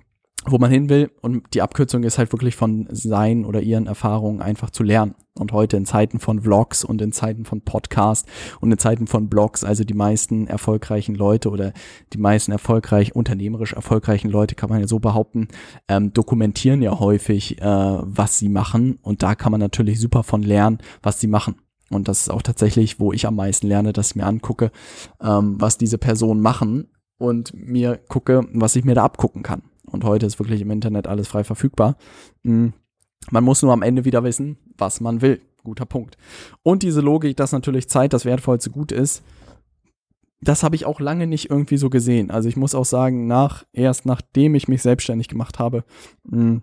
wo 0.46 0.58
man 0.58 0.70
hin 0.70 0.88
will. 0.88 1.10
Und 1.20 1.54
die 1.54 1.62
Abkürzung 1.62 2.04
ist 2.04 2.18
halt 2.18 2.32
wirklich 2.32 2.56
von 2.56 2.86
seinen 2.90 3.44
oder 3.44 3.60
ihren 3.60 3.86
Erfahrungen 3.86 4.42
einfach 4.42 4.70
zu 4.70 4.82
lernen. 4.82 5.14
Und 5.36 5.52
heute 5.52 5.76
in 5.76 5.84
Zeiten 5.84 6.20
von 6.20 6.42
Vlogs 6.42 6.84
und 6.84 7.02
in 7.02 7.10
Zeiten 7.10 7.44
von 7.44 7.62
Podcast 7.62 8.28
und 8.60 8.70
in 8.70 8.78
Zeiten 8.78 9.08
von 9.08 9.28
Blogs, 9.28 9.64
also 9.64 9.82
die 9.82 9.94
meisten 9.94 10.46
erfolgreichen 10.46 11.16
Leute 11.16 11.50
oder 11.50 11.72
die 12.12 12.18
meisten 12.18 12.52
erfolgreich, 12.52 13.16
unternehmerisch 13.16 13.72
erfolgreichen 13.72 14.30
Leute, 14.30 14.54
kann 14.54 14.70
man 14.70 14.80
ja 14.80 14.86
so 14.86 15.00
behaupten, 15.00 15.48
ähm, 15.88 16.12
dokumentieren 16.12 16.82
ja 16.82 17.00
häufig, 17.00 17.60
äh, 17.60 17.64
was 17.64 18.38
sie 18.38 18.48
machen. 18.48 18.98
Und 19.02 19.24
da 19.24 19.34
kann 19.34 19.50
man 19.50 19.60
natürlich 19.60 19.98
super 19.98 20.22
von 20.22 20.42
lernen, 20.42 20.78
was 21.02 21.18
sie 21.18 21.26
machen. 21.26 21.56
Und 21.90 22.06
das 22.06 22.22
ist 22.22 22.30
auch 22.30 22.42
tatsächlich, 22.42 23.00
wo 23.00 23.12
ich 23.12 23.26
am 23.26 23.36
meisten 23.36 23.66
lerne, 23.66 23.92
dass 23.92 24.10
ich 24.10 24.16
mir 24.16 24.26
angucke, 24.26 24.70
ähm, 25.20 25.56
was 25.58 25.78
diese 25.78 25.98
Personen 25.98 26.40
machen 26.40 26.88
und 27.18 27.52
mir 27.54 27.96
gucke, 28.08 28.46
was 28.52 28.76
ich 28.76 28.84
mir 28.84 28.94
da 28.94 29.04
abgucken 29.04 29.42
kann. 29.42 29.62
Und 29.94 30.02
heute 30.02 30.26
ist 30.26 30.40
wirklich 30.40 30.60
im 30.60 30.72
Internet 30.72 31.06
alles 31.06 31.28
frei 31.28 31.44
verfügbar. 31.44 31.96
Mm, 32.42 32.70
man 33.30 33.44
muss 33.44 33.62
nur 33.62 33.72
am 33.72 33.82
Ende 33.82 34.04
wieder 34.04 34.24
wissen, 34.24 34.58
was 34.76 35.00
man 35.00 35.22
will. 35.22 35.40
Guter 35.62 35.86
Punkt. 35.86 36.18
Und 36.64 36.82
diese 36.82 37.00
Logik, 37.00 37.36
dass 37.36 37.52
natürlich 37.52 37.88
Zeit 37.88 38.12
das 38.12 38.24
wertvollste 38.24 38.70
Gut 38.70 38.90
ist, 38.90 39.22
das 40.40 40.64
habe 40.64 40.74
ich 40.74 40.84
auch 40.84 40.98
lange 40.98 41.28
nicht 41.28 41.48
irgendwie 41.48 41.76
so 41.76 41.90
gesehen. 41.90 42.32
Also 42.32 42.48
ich 42.48 42.56
muss 42.56 42.74
auch 42.74 42.84
sagen, 42.84 43.28
nach, 43.28 43.64
erst 43.72 44.04
nachdem 44.04 44.56
ich 44.56 44.66
mich 44.66 44.82
selbstständig 44.82 45.28
gemacht 45.28 45.60
habe, 45.60 45.84
mm, 46.24 46.56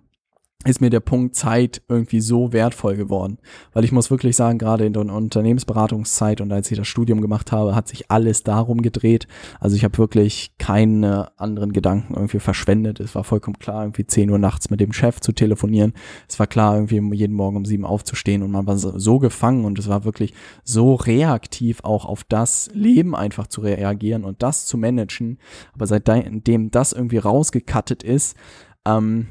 ist 0.66 0.80
mir 0.80 0.92
der 0.92 1.00
Punkt 1.00 1.36
Zeit 1.36 1.82
irgendwie 1.88 2.22
so 2.22 2.54
wertvoll 2.54 2.96
geworden. 2.96 3.40
Weil 3.74 3.84
ich 3.84 3.92
muss 3.92 4.12
wirklich 4.12 4.36
sagen, 4.36 4.60
gerade 4.60 4.86
in 4.86 4.94
der 4.94 5.02
Unternehmensberatungszeit 5.02 6.40
und 6.40 6.52
als 6.52 6.70
ich 6.70 6.78
das 6.78 6.88
Studium 6.88 7.22
gemacht 7.22 7.52
habe, 7.52 7.74
hat 7.74 7.88
sich 7.88 8.12
alles 8.12 8.44
darum 8.44 8.82
gedreht. 8.82 9.28
Also 9.60 9.76
ich 9.76 9.84
habe 9.84 9.98
wirklich 9.98 10.54
keine 10.60 11.32
anderen 11.40 11.74
Gedanken 11.74 12.14
irgendwie 12.14 12.40
verschwendet. 12.40 13.00
Es 13.00 13.16
war 13.16 13.24
vollkommen 13.24 13.58
klar, 13.58 13.84
irgendwie 13.84 14.06
10 14.06 14.30
Uhr 14.30 14.38
nachts 14.38 14.70
mit 14.70 14.80
dem 14.80 14.94
Chef 14.94 15.20
zu 15.20 15.32
telefonieren. 15.32 15.94
Es 16.30 16.38
war 16.40 16.48
klar, 16.48 16.76
irgendwie 16.76 17.16
jeden 17.16 17.34
Morgen 17.34 17.58
um 17.58 17.66
sieben 17.66 17.86
aufzustehen 17.86 18.44
und 18.44 18.52
man 18.52 18.68
war 18.68 18.78
so 18.78 19.18
gefangen 19.18 19.66
und 19.66 19.80
es 19.80 19.88
war 19.88 20.06
wirklich 20.06 20.34
so 20.64 20.94
reaktiv 20.94 21.80
auch 21.84 22.06
auf 22.06 22.24
das 22.24 22.70
Leben 22.74 23.16
einfach 23.16 23.48
zu 23.48 23.62
reagieren 23.62 24.24
und 24.24 24.44
das 24.44 24.68
zu 24.68 24.78
managen. 24.78 25.40
Aber 25.74 25.88
seitdem 25.88 26.70
das 26.70 26.94
irgendwie 26.94 27.18
rausgekattet 27.18 28.04
ist, 28.04 28.38
ähm, 28.86 29.28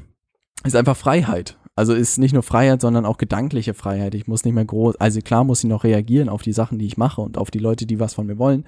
ist 0.63 0.75
einfach 0.75 0.97
Freiheit. 0.97 1.57
Also 1.73 1.93
ist 1.93 2.17
nicht 2.17 2.33
nur 2.33 2.43
Freiheit, 2.43 2.81
sondern 2.81 3.05
auch 3.05 3.17
gedankliche 3.17 3.73
Freiheit. 3.73 4.13
Ich 4.13 4.27
muss 4.27 4.43
nicht 4.43 4.53
mehr 4.53 4.65
groß, 4.65 4.97
also 4.97 5.21
klar 5.21 5.45
muss 5.45 5.63
ich 5.63 5.69
noch 5.69 5.85
reagieren 5.85 6.27
auf 6.27 6.41
die 6.41 6.51
Sachen, 6.51 6.77
die 6.77 6.85
ich 6.85 6.97
mache 6.97 7.21
und 7.21 7.37
auf 7.37 7.49
die 7.49 7.59
Leute, 7.59 7.85
die 7.85 7.99
was 7.99 8.13
von 8.13 8.27
mir 8.27 8.37
wollen. 8.37 8.65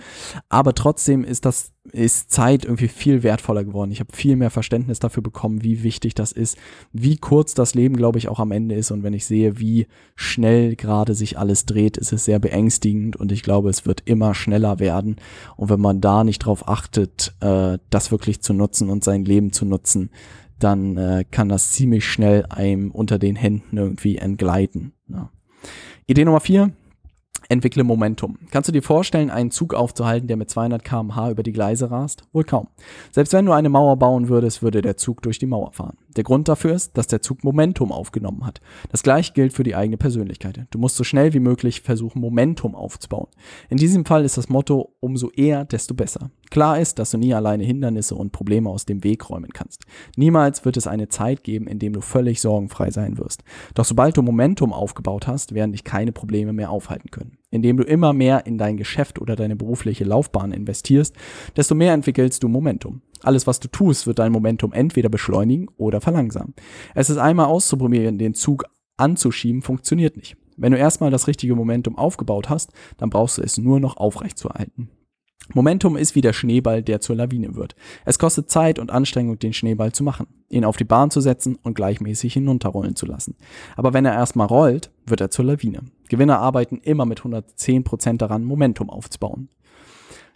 Aber 0.48 0.74
trotzdem 0.74 1.26
ist 1.26 1.44
das, 1.44 1.74
ist 1.92 2.32
Zeit 2.32 2.64
irgendwie 2.64 2.88
viel 2.88 3.22
wertvoller 3.22 3.66
geworden. 3.66 3.92
Ich 3.92 4.00
habe 4.00 4.16
viel 4.16 4.38
mehr 4.38 4.50
Verständnis 4.50 5.00
dafür 5.00 5.22
bekommen, 5.22 5.64
wie 5.64 5.84
wichtig 5.84 6.16
das 6.16 6.32
ist, 6.32 6.58
wie 6.94 7.18
kurz 7.18 7.54
das 7.54 7.76
Leben, 7.76 7.98
glaube 7.98 8.20
ich, 8.20 8.30
auch 8.30 8.40
am 8.40 8.54
Ende 8.54 8.76
ist. 8.76 8.90
Und 8.90 9.04
wenn 9.04 9.14
ich 9.14 9.26
sehe, 9.26 9.60
wie 9.60 9.88
schnell 10.16 10.78
gerade 10.78 11.14
sich 11.14 11.38
alles 11.38 11.66
dreht, 11.66 11.98
ist 11.98 12.14
es 12.14 12.24
sehr 12.24 12.40
beängstigend 12.40 13.18
und 13.18 13.34
ich 13.34 13.44
glaube, 13.44 13.70
es 13.70 13.86
wird 13.86 14.02
immer 14.06 14.34
schneller 14.34 14.80
werden. 14.80 15.18
Und 15.58 15.70
wenn 15.70 15.82
man 15.82 16.00
da 16.00 16.24
nicht 16.24 16.40
drauf 16.40 16.70
achtet, 16.70 17.36
äh, 17.42 17.80
das 17.90 18.12
wirklich 18.12 18.42
zu 18.42 18.54
nutzen 18.54 18.90
und 18.90 19.04
sein 19.04 19.26
Leben 19.26 19.52
zu 19.52 19.66
nutzen, 19.66 20.10
dann 20.63 20.98
äh, 20.98 21.25
kann 21.29 21.50
das 21.50 21.72
ziemlich 21.72 22.05
schnell 22.05 22.46
einem 22.50 22.91
unter 22.91 23.20
den 23.20 23.36
Händen 23.36 23.77
irgendwie 23.77 24.17
entgleiten. 24.17 24.93
Ja. 25.10 25.29
Idee 26.08 26.25
Nummer 26.25 26.39
vier, 26.39 26.72
entwickle 27.50 27.84
Momentum. 27.84 28.38
Kannst 28.51 28.67
du 28.67 28.74
dir 28.74 28.82
vorstellen, 28.82 29.29
einen 29.29 29.51
Zug 29.51 29.74
aufzuhalten, 29.74 30.27
der 30.27 30.38
mit 30.38 30.50
200 30.50 30.84
km/h 30.84 31.32
über 31.32 31.43
die 31.43 31.51
Gleise 31.51 31.91
rast? 31.91 32.24
Wohl 32.34 32.43
kaum. 32.43 32.67
Selbst 33.12 33.34
wenn 33.34 33.46
du 33.46 33.51
eine 33.51 33.70
Mauer 33.70 33.98
bauen 33.98 34.29
würdest, 34.29 34.63
würde 34.63 34.82
der 34.82 34.98
Zug 34.98 35.22
durch 35.22 35.39
die 35.39 35.46
Mauer 35.46 35.72
fahren. 35.74 35.98
Der 36.15 36.24
Grund 36.24 36.48
dafür 36.48 36.74
ist, 36.74 36.98
dass 36.98 37.08
der 37.08 37.22
Zug 37.22 37.43
Momentum 37.43 37.91
aufgenommen 37.91 38.46
hat. 38.46 38.62
Das 38.91 39.03
gleiche 39.03 39.34
gilt 39.34 39.53
für 39.53 39.63
die 39.63 39.75
eigene 39.75 39.98
Persönlichkeit. 39.98 40.65
Du 40.72 40.79
musst 40.79 40.96
so 40.96 41.03
schnell 41.03 41.34
wie 41.34 41.39
möglich 41.39 41.82
versuchen, 41.82 42.22
Momentum 42.22 42.75
aufzubauen. 42.75 43.27
In 43.70 43.77
diesem 43.77 44.05
Fall 44.05 44.25
ist 44.25 44.38
das 44.38 44.50
Motto, 44.50 44.93
umso 45.00 45.29
eher, 45.32 45.65
desto 45.65 45.93
besser. 45.93 46.32
Klar 46.50 46.80
ist, 46.80 47.00
dass 47.00 47.12
du 47.12 47.18
nie 47.18 47.34
alleine 47.34 47.64
Hindernisse 47.64 48.16
und 48.16 48.32
Probleme 48.32 48.70
aus 48.70 48.86
dem 48.86 49.04
Weg 49.04 49.30
räumen 49.30 49.52
kannst. 49.54 49.84
Niemals 50.16 50.66
wird 50.66 50.78
es 50.78 50.86
eine 50.86 51.10
Zeit 51.10 51.44
geben, 51.44 51.68
in 51.68 51.80
dem 51.80 51.94
du 51.94 52.02
völlig 52.02 52.42
sorgenfrei 52.42 52.92
sein 52.92 53.18
wirst. 53.18 53.44
Doch 53.74 53.86
sobald 53.86 54.18
du 54.18 54.22
Momentum 54.22 54.72
aufgebaut 54.72 55.26
hast, 55.26 55.54
werden 55.54 55.72
dich 55.72 55.84
keine 55.84 56.12
Probleme 56.12 56.54
mehr 56.54 56.70
aufhalten 56.70 57.10
können. 57.10 57.38
Indem 57.50 57.78
du 57.78 57.84
immer 57.84 58.14
mehr 58.14 58.46
in 58.46 58.58
dein 58.58 58.78
Geschäft 58.78 59.20
oder 59.20 59.36
deine 59.36 59.56
berufliche 59.56 60.04
Laufbahn 60.04 60.52
investierst, 60.52 61.16
desto 61.56 61.76
mehr 61.76 61.94
entwickelst 61.94 62.44
du 62.44 62.48
Momentum. 62.48 63.02
Alles, 63.22 63.48
was 63.48 63.60
du 63.60 63.68
tust, 63.68 64.06
wird 64.06 64.20
dein 64.20 64.32
Momentum 64.32 64.74
entweder 64.74 65.10
beschleunigen 65.10 65.70
oder 65.78 66.02
verlangsamen. 66.02 66.54
Es 66.94 67.10
ist 67.10 67.18
einmal 67.18 67.48
auszuprobieren, 67.48 68.18
den 68.18 68.34
Zug 68.34 68.66
anzuschieben, 68.98 69.62
funktioniert 69.62 70.18
nicht. 70.18 70.38
Wenn 70.58 70.72
du 70.72 70.78
erstmal 70.78 71.10
das 71.10 71.28
richtige 71.28 71.56
Momentum 71.56 71.98
aufgebaut 71.98 72.50
hast, 72.50 72.72
dann 72.98 73.10
brauchst 73.10 73.38
du 73.38 73.42
es 73.42 73.58
nur 73.58 73.80
noch 73.80 73.98
aufrecht 73.98 74.38
zu 74.38 74.50
erhalten. 74.50 74.90
Momentum 75.54 75.98
ist 75.98 76.16
wie 76.16 76.22
der 76.22 76.34
Schneeball, 76.34 76.82
der 76.82 77.02
zur 77.02 77.16
Lawine 77.16 77.56
wird. 77.56 77.75
Es 78.06 78.18
kostet 78.18 78.50
Zeit 78.50 78.80
und 78.80 78.92
Anstrengung, 78.92 79.38
den 79.38 79.54
Schneeball 79.54 79.92
zu 79.92 80.04
machen, 80.04 80.28
ihn 80.50 80.66
auf 80.66 80.78
die 80.78 80.86
Bahn 80.86 81.12
zu 81.12 81.20
setzen 81.20 81.58
und 81.62 81.75
gleichmäßig 81.75 82.34
hinunterrollen 82.34 82.96
zu 82.96 83.06
lassen. 83.06 83.36
Aber 83.75 83.94
wenn 83.94 84.06
er 84.06 84.13
erstmal 84.13 84.48
rollt, 84.48 84.92
wird 85.06 85.22
er 85.22 85.30
zur 85.30 85.46
Lawine. 85.46 85.82
Gewinner 86.08 86.40
arbeiten 86.40 86.78
immer 86.78 87.06
mit 87.06 87.22
110% 87.22 88.18
daran, 88.18 88.44
Momentum 88.44 88.90
aufzubauen. 88.90 89.50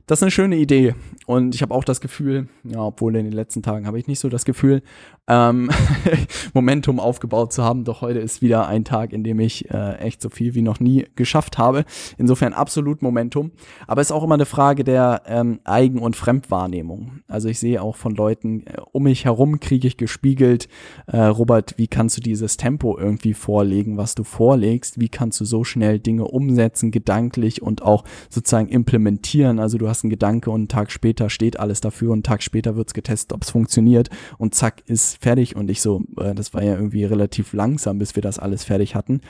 Das 0.08 0.20
ist 0.20 0.24
eine 0.24 0.32
schöne 0.32 0.56
Idee. 0.56 0.96
Und 1.26 1.54
ich 1.54 1.62
habe 1.62 1.76
auch 1.76 1.84
das 1.84 2.00
Gefühl, 2.00 2.48
ja, 2.64 2.80
obwohl 2.80 3.14
in 3.18 3.26
den 3.26 3.34
letzten 3.34 3.62
Tagen 3.62 3.86
habe 3.86 4.00
ich 4.00 4.08
nicht 4.08 4.20
so 4.20 4.30
das 4.30 4.46
Gefühl, 4.46 4.82
ähm, 5.28 5.70
Momentum 6.54 7.02
aufgebaut 7.02 7.52
zu 7.52 7.66
haben. 7.66 7.84
Doch 7.84 8.00
heute 8.00 8.20
ist 8.20 8.42
wieder 8.42 8.68
ein 8.68 8.86
Tag, 8.86 9.12
in 9.12 9.26
dem 9.26 9.42
ich 9.42 9.70
äh, 9.70 9.98
echt 9.98 10.22
so 10.22 10.30
viel 10.30 10.56
wie 10.56 10.62
noch 10.62 10.80
nie 10.80 11.06
geschafft 11.18 11.58
habe. 11.58 11.84
Insofern 12.18 12.54
absolut 12.54 13.02
Momentum. 13.02 13.52
Aber 13.86 14.00
es 14.00 14.08
ist 14.08 14.12
auch 14.14 14.24
immer 14.24 14.36
eine 14.36 14.46
Frage 14.46 14.86
der 14.86 15.24
ähm, 15.26 15.60
Eigen- 15.66 16.00
und 16.00 16.16
Fremdwahrnehmung. 16.16 17.20
Also 17.28 17.50
ich 17.50 17.60
sehe 17.60 17.82
auch 17.82 17.98
von 17.98 18.16
Leuten 18.16 18.66
äh, 18.66 18.78
um 18.94 19.04
mich 19.04 19.26
herum 19.26 19.60
kriege 19.60 19.88
ich 19.88 19.98
gespiegelt, 19.98 20.70
äh, 21.08 21.18
Robert, 21.18 21.78
wie 21.78 21.88
kannst 21.88 22.16
du 22.16 22.22
dieses 22.22 22.56
Tempo 22.56 22.98
irgendwie 22.98 23.34
vorlegen, 23.34 23.98
was 23.98 24.16
du 24.16 24.24
vorlegst? 24.24 25.00
Wie 25.02 25.10
kannst 25.10 25.42
du 25.42 25.46
so 25.46 25.66
schnell 25.66 26.00
Dinge 26.00 26.24
umsetzen, 26.26 26.92
gedanklich 26.92 27.62
und 27.62 27.82
auch 27.82 28.06
sozusagen 28.30 28.70
implementieren? 28.70 29.60
Also 29.60 29.78
du 29.78 29.90
hast 29.90 29.97
einen 30.04 30.10
Gedanke 30.10 30.50
und 30.50 30.62
einen 30.62 30.68
Tag 30.68 30.92
später 30.92 31.30
steht 31.30 31.60
alles 31.60 31.82
dafür 31.82 32.12
und 32.12 32.18
einen 32.18 32.24
Tag 32.24 32.44
später 32.44 32.76
wird's 32.76 32.94
getestet, 32.94 33.34
ob 33.34 33.44
es 33.44 33.50
funktioniert 33.50 34.10
und 34.38 34.56
zack 34.56 34.84
ist 34.86 35.22
fertig 35.22 35.56
und 35.56 35.70
ich 35.70 35.82
so, 35.82 36.04
äh, 36.18 36.34
das 36.34 36.54
war 36.54 36.64
ja 36.64 36.76
irgendwie 36.76 37.06
relativ 37.06 37.54
langsam, 37.54 38.00
bis 38.00 38.16
wir 38.16 38.22
das 38.22 38.40
alles 38.40 38.64
fertig 38.64 38.96
hatten. 38.96 39.22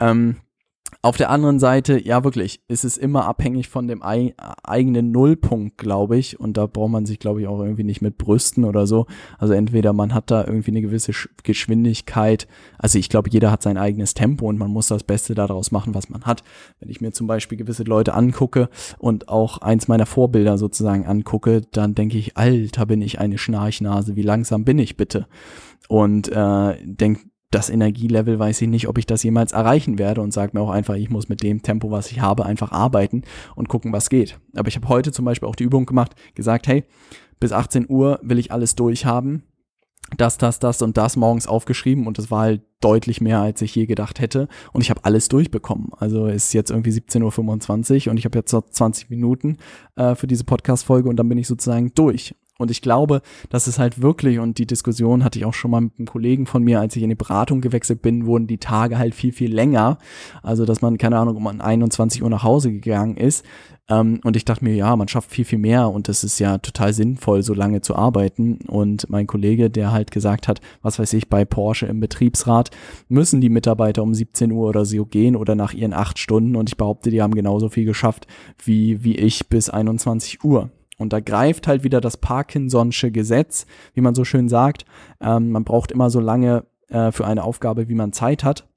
Ähm, 0.00 0.36
auf 1.00 1.16
der 1.16 1.30
anderen 1.30 1.60
Seite, 1.60 2.04
ja 2.04 2.24
wirklich, 2.24 2.60
ist 2.66 2.84
es 2.84 2.96
immer 2.96 3.26
abhängig 3.26 3.68
von 3.68 3.86
dem 3.86 4.02
ei 4.02 4.34
eigenen 4.64 5.12
Nullpunkt, 5.12 5.78
glaube 5.78 6.18
ich. 6.18 6.40
Und 6.40 6.56
da 6.56 6.66
braucht 6.66 6.90
man 6.90 7.06
sich, 7.06 7.18
glaube 7.18 7.40
ich, 7.40 7.46
auch 7.46 7.60
irgendwie 7.60 7.84
nicht 7.84 8.02
mit 8.02 8.18
brüsten 8.18 8.64
oder 8.64 8.86
so. 8.86 9.06
Also 9.38 9.54
entweder 9.54 9.92
man 9.92 10.12
hat 10.12 10.30
da 10.30 10.44
irgendwie 10.44 10.72
eine 10.72 10.80
gewisse 10.80 11.12
Sch 11.12 11.28
Geschwindigkeit. 11.44 12.48
Also 12.78 12.98
ich 12.98 13.08
glaube, 13.08 13.30
jeder 13.30 13.52
hat 13.52 13.62
sein 13.62 13.78
eigenes 13.78 14.14
Tempo 14.14 14.48
und 14.48 14.58
man 14.58 14.70
muss 14.70 14.88
das 14.88 15.04
Beste 15.04 15.34
daraus 15.34 15.70
machen, 15.70 15.94
was 15.94 16.08
man 16.08 16.24
hat. 16.24 16.42
Wenn 16.80 16.88
ich 16.88 17.00
mir 17.00 17.12
zum 17.12 17.26
Beispiel 17.26 17.58
gewisse 17.58 17.84
Leute 17.84 18.14
angucke 18.14 18.68
und 18.98 19.28
auch 19.28 19.58
eins 19.58 19.88
meiner 19.88 20.06
Vorbilder 20.06 20.58
sozusagen 20.58 21.06
angucke, 21.06 21.62
dann 21.70 21.94
denke 21.94 22.18
ich, 22.18 22.36
alter 22.36 22.86
bin 22.86 23.02
ich 23.02 23.20
eine 23.20 23.38
Schnarchnase, 23.38 24.16
wie 24.16 24.22
langsam 24.22 24.64
bin 24.64 24.78
ich 24.78 24.96
bitte? 24.96 25.26
Und 25.88 26.28
äh, 26.28 26.76
denke 26.84 27.20
das 27.50 27.70
Energielevel 27.70 28.38
weiß 28.38 28.60
ich 28.62 28.68
nicht, 28.68 28.88
ob 28.88 28.98
ich 28.98 29.06
das 29.06 29.22
jemals 29.22 29.52
erreichen 29.52 29.98
werde 29.98 30.20
und 30.20 30.32
sage 30.32 30.52
mir 30.54 30.60
auch 30.60 30.70
einfach, 30.70 30.94
ich 30.94 31.08
muss 31.08 31.28
mit 31.28 31.42
dem 31.42 31.62
Tempo, 31.62 31.90
was 31.90 32.10
ich 32.10 32.20
habe, 32.20 32.44
einfach 32.44 32.72
arbeiten 32.72 33.22
und 33.56 33.68
gucken, 33.68 33.92
was 33.92 34.10
geht. 34.10 34.38
Aber 34.54 34.68
ich 34.68 34.76
habe 34.76 34.88
heute 34.88 35.12
zum 35.12 35.24
Beispiel 35.24 35.48
auch 35.48 35.56
die 35.56 35.64
Übung 35.64 35.86
gemacht, 35.86 36.14
gesagt, 36.34 36.66
hey, 36.66 36.84
bis 37.40 37.52
18 37.52 37.86
Uhr 37.88 38.20
will 38.22 38.38
ich 38.38 38.52
alles 38.52 38.74
durchhaben. 38.74 39.44
Das, 40.16 40.38
das, 40.38 40.58
das 40.58 40.80
und 40.80 40.96
das 40.96 41.16
morgens 41.16 41.46
aufgeschrieben 41.46 42.06
und 42.06 42.16
das 42.16 42.30
war 42.30 42.40
halt 42.40 42.62
deutlich 42.80 43.20
mehr, 43.20 43.40
als 43.40 43.60
ich 43.60 43.74
je 43.74 43.84
gedacht 43.84 44.20
hätte. 44.20 44.48
Und 44.72 44.80
ich 44.80 44.88
habe 44.88 45.04
alles 45.04 45.28
durchbekommen. 45.28 45.90
Also 45.96 46.26
ist 46.26 46.54
jetzt 46.54 46.70
irgendwie 46.70 46.90
17.25 46.90 48.06
Uhr 48.06 48.12
und 48.12 48.16
ich 48.16 48.24
habe 48.24 48.38
jetzt 48.38 48.52
noch 48.52 48.68
20 48.68 49.10
Minuten 49.10 49.58
äh, 49.96 50.14
für 50.14 50.26
diese 50.26 50.44
Podcast-Folge 50.44 51.08
und 51.08 51.16
dann 51.16 51.28
bin 51.28 51.36
ich 51.36 51.46
sozusagen 51.46 51.92
durch. 51.94 52.34
Und 52.58 52.72
ich 52.72 52.82
glaube, 52.82 53.22
dass 53.50 53.68
es 53.68 53.78
halt 53.78 54.02
wirklich, 54.02 54.40
und 54.40 54.58
die 54.58 54.66
Diskussion 54.66 55.22
hatte 55.22 55.38
ich 55.38 55.44
auch 55.44 55.54
schon 55.54 55.70
mal 55.70 55.80
mit 55.80 55.92
einem 55.96 56.06
Kollegen 56.06 56.46
von 56.46 56.62
mir, 56.64 56.80
als 56.80 56.96
ich 56.96 57.02
in 57.04 57.08
die 57.08 57.14
Beratung 57.14 57.60
gewechselt 57.60 58.02
bin, 58.02 58.26
wurden 58.26 58.48
die 58.48 58.58
Tage 58.58 58.98
halt 58.98 59.14
viel, 59.14 59.32
viel 59.32 59.54
länger. 59.54 59.98
Also, 60.42 60.64
dass 60.64 60.82
man, 60.82 60.98
keine 60.98 61.18
Ahnung, 61.18 61.36
um 61.36 61.46
21 61.46 62.22
Uhr 62.22 62.30
nach 62.30 62.42
Hause 62.42 62.72
gegangen 62.72 63.16
ist. 63.16 63.44
Ähm, 63.88 64.20
und 64.24 64.36
ich 64.36 64.44
dachte 64.44 64.64
mir, 64.64 64.74
ja, 64.74 64.94
man 64.96 65.08
schafft 65.08 65.30
viel, 65.30 65.44
viel 65.44 65.58
mehr 65.58 65.88
und 65.88 66.08
es 66.08 66.24
ist 66.24 66.38
ja 66.38 66.58
total 66.58 66.92
sinnvoll, 66.92 67.42
so 67.42 67.54
lange 67.54 67.80
zu 67.80 67.96
arbeiten. 67.96 68.58
Und 68.66 69.08
mein 69.08 69.26
Kollege, 69.26 69.70
der 69.70 69.92
halt 69.92 70.10
gesagt 70.10 70.48
hat, 70.48 70.60
was 70.82 70.98
weiß 70.98 71.12
ich, 71.14 71.28
bei 71.28 71.44
Porsche 71.44 71.86
im 71.86 72.00
Betriebsrat 72.00 72.70
müssen 73.08 73.40
die 73.40 73.50
Mitarbeiter 73.50 74.02
um 74.02 74.14
17 74.14 74.52
Uhr 74.52 74.68
oder 74.68 74.84
so 74.84 75.04
gehen 75.06 75.36
oder 75.36 75.54
nach 75.54 75.72
ihren 75.72 75.94
acht 75.94 76.18
Stunden. 76.18 76.56
Und 76.56 76.68
ich 76.68 76.76
behaupte, 76.76 77.10
die 77.10 77.22
haben 77.22 77.34
genauso 77.34 77.68
viel 77.68 77.84
geschafft 77.84 78.26
wie, 78.64 79.04
wie 79.04 79.16
ich 79.16 79.48
bis 79.48 79.70
21 79.70 80.44
Uhr. 80.44 80.70
Und 80.98 81.12
da 81.12 81.20
greift 81.20 81.66
halt 81.66 81.84
wieder 81.84 82.00
das 82.00 82.20
Parkinson'sche 82.20 83.10
Gesetz, 83.10 83.66
wie 83.94 84.00
man 84.00 84.14
so 84.14 84.24
schön 84.24 84.48
sagt. 84.48 84.84
Ähm, 85.20 85.50
man 85.50 85.64
braucht 85.64 85.92
immer 85.92 86.10
so 86.10 86.20
lange 86.20 86.66
äh, 86.88 87.12
für 87.12 87.26
eine 87.26 87.44
Aufgabe, 87.44 87.88
wie 87.88 87.94
man 87.94 88.12
Zeit 88.12 88.44
hat. 88.44 88.68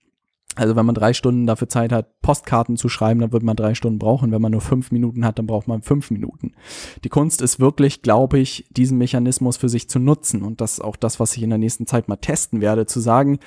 Also 0.55 0.75
wenn 0.75 0.85
man 0.85 0.95
drei 0.95 1.13
Stunden 1.13 1.47
dafür 1.47 1.69
Zeit 1.69 1.93
hat, 1.93 2.19
Postkarten 2.21 2.75
zu 2.75 2.89
schreiben, 2.89 3.21
dann 3.21 3.31
wird 3.31 3.43
man 3.43 3.55
drei 3.55 3.73
Stunden 3.73 3.99
brauchen. 3.99 4.33
Wenn 4.33 4.41
man 4.41 4.51
nur 4.51 4.59
fünf 4.59 4.91
Minuten 4.91 5.23
hat, 5.23 5.39
dann 5.39 5.47
braucht 5.47 5.67
man 5.69 5.81
fünf 5.81 6.11
Minuten. 6.11 6.51
Die 7.05 7.09
Kunst 7.09 7.41
ist 7.41 7.61
wirklich, 7.61 8.01
glaube 8.01 8.37
ich, 8.37 8.67
diesen 8.69 8.97
Mechanismus 8.97 9.55
für 9.55 9.69
sich 9.69 9.89
zu 9.89 9.97
nutzen. 9.97 10.41
Und 10.41 10.59
das 10.59 10.73
ist 10.73 10.81
auch 10.81 10.97
das, 10.97 11.21
was 11.21 11.37
ich 11.37 11.43
in 11.43 11.49
der 11.49 11.57
nächsten 11.57 11.87
Zeit 11.87 12.09
mal 12.09 12.17
testen 12.17 12.59
werde, 12.59 12.85
zu 12.85 12.99
sagen, 12.99 13.39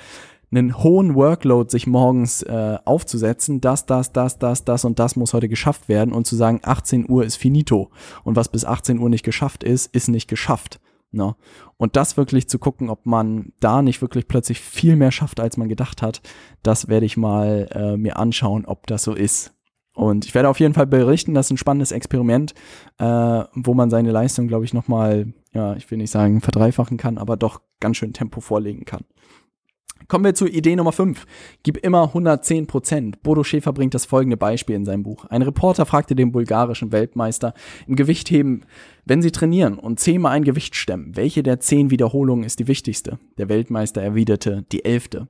einen 0.51 0.83
hohen 0.83 1.15
Workload 1.15 1.69
sich 1.69 1.87
morgens 1.87 2.43
äh, 2.43 2.77
aufzusetzen, 2.85 3.61
das, 3.61 3.85
das, 3.85 4.11
das, 4.11 4.39
das, 4.39 4.63
das 4.63 4.85
und 4.85 4.99
das 4.99 5.15
muss 5.15 5.33
heute 5.33 5.49
geschafft 5.49 5.89
werden 5.89 6.13
und 6.13 6.27
zu 6.27 6.35
sagen, 6.35 6.59
18 6.63 7.09
Uhr 7.09 7.25
ist 7.25 7.35
finito 7.35 7.89
und 8.23 8.35
was 8.35 8.49
bis 8.49 8.65
18 8.65 8.99
Uhr 8.99 9.09
nicht 9.09 9.23
geschafft 9.23 9.63
ist, 9.63 9.93
ist 9.95 10.07
nicht 10.07 10.27
geschafft. 10.27 10.79
Ne? 11.11 11.35
Und 11.77 11.95
das 11.95 12.17
wirklich 12.17 12.49
zu 12.49 12.59
gucken, 12.59 12.89
ob 12.89 13.05
man 13.05 13.53
da 13.59 13.81
nicht 13.81 14.01
wirklich 14.01 14.27
plötzlich 14.27 14.59
viel 14.59 14.95
mehr 14.95 15.11
schafft, 15.11 15.39
als 15.39 15.57
man 15.57 15.69
gedacht 15.69 16.01
hat, 16.01 16.21
das 16.61 16.87
werde 16.87 17.05
ich 17.05 17.17
mal 17.17 17.69
äh, 17.71 17.97
mir 17.97 18.17
anschauen, 18.17 18.65
ob 18.65 18.85
das 18.87 19.03
so 19.03 19.13
ist. 19.13 19.53
Und 19.93 20.25
ich 20.25 20.35
werde 20.35 20.49
auf 20.49 20.59
jeden 20.59 20.73
Fall 20.73 20.87
berichten, 20.87 21.33
das 21.33 21.47
ist 21.47 21.51
ein 21.51 21.57
spannendes 21.57 21.93
Experiment, 21.93 22.53
äh, 22.97 23.05
wo 23.53 23.73
man 23.73 23.89
seine 23.89 24.11
Leistung, 24.11 24.49
glaube 24.49 24.65
ich, 24.65 24.73
nochmal, 24.73 25.33
ja, 25.53 25.73
ich 25.77 25.89
will 25.89 25.97
nicht 25.97 26.11
sagen 26.11 26.41
verdreifachen 26.41 26.97
kann, 26.97 27.17
aber 27.17 27.37
doch 27.37 27.61
ganz 27.79 27.95
schön 27.95 28.11
Tempo 28.11 28.41
vorlegen 28.41 28.83
kann. 28.83 29.05
Kommen 30.07 30.25
wir 30.25 30.35
zu 30.35 30.47
Idee 30.47 30.75
Nummer 30.75 30.91
5. 30.91 31.25
Gib 31.63 31.77
immer 31.77 32.03
110 32.03 32.67
Prozent. 32.67 33.23
Bodo 33.23 33.43
Schäfer 33.43 33.73
bringt 33.73 33.93
das 33.95 34.05
folgende 34.05 34.37
Beispiel 34.37 34.75
in 34.75 34.85
seinem 34.85 35.03
Buch. 35.03 35.25
Ein 35.25 35.41
Reporter 35.41 35.85
fragte 35.85 36.15
den 36.15 36.31
bulgarischen 36.31 36.91
Weltmeister 36.91 37.53
im 37.87 37.95
Gewichtheben, 37.95 38.65
Wenn 39.07 39.21
Sie 39.21 39.31
trainieren 39.31 39.77
und 39.77 39.99
zehnmal 39.99 40.31
ein 40.31 40.43
Gewicht 40.43 40.75
stemmen, 40.75 41.15
welche 41.15 41.43
der 41.43 41.59
zehn 41.59 41.91
Wiederholungen 41.91 42.43
ist 42.43 42.57
die 42.57 42.67
wichtigste? 42.67 43.19
Der 43.37 43.49
Weltmeister 43.49 44.01
erwiderte, 44.01 44.65
die 44.71 44.83
elfte. 44.83 45.27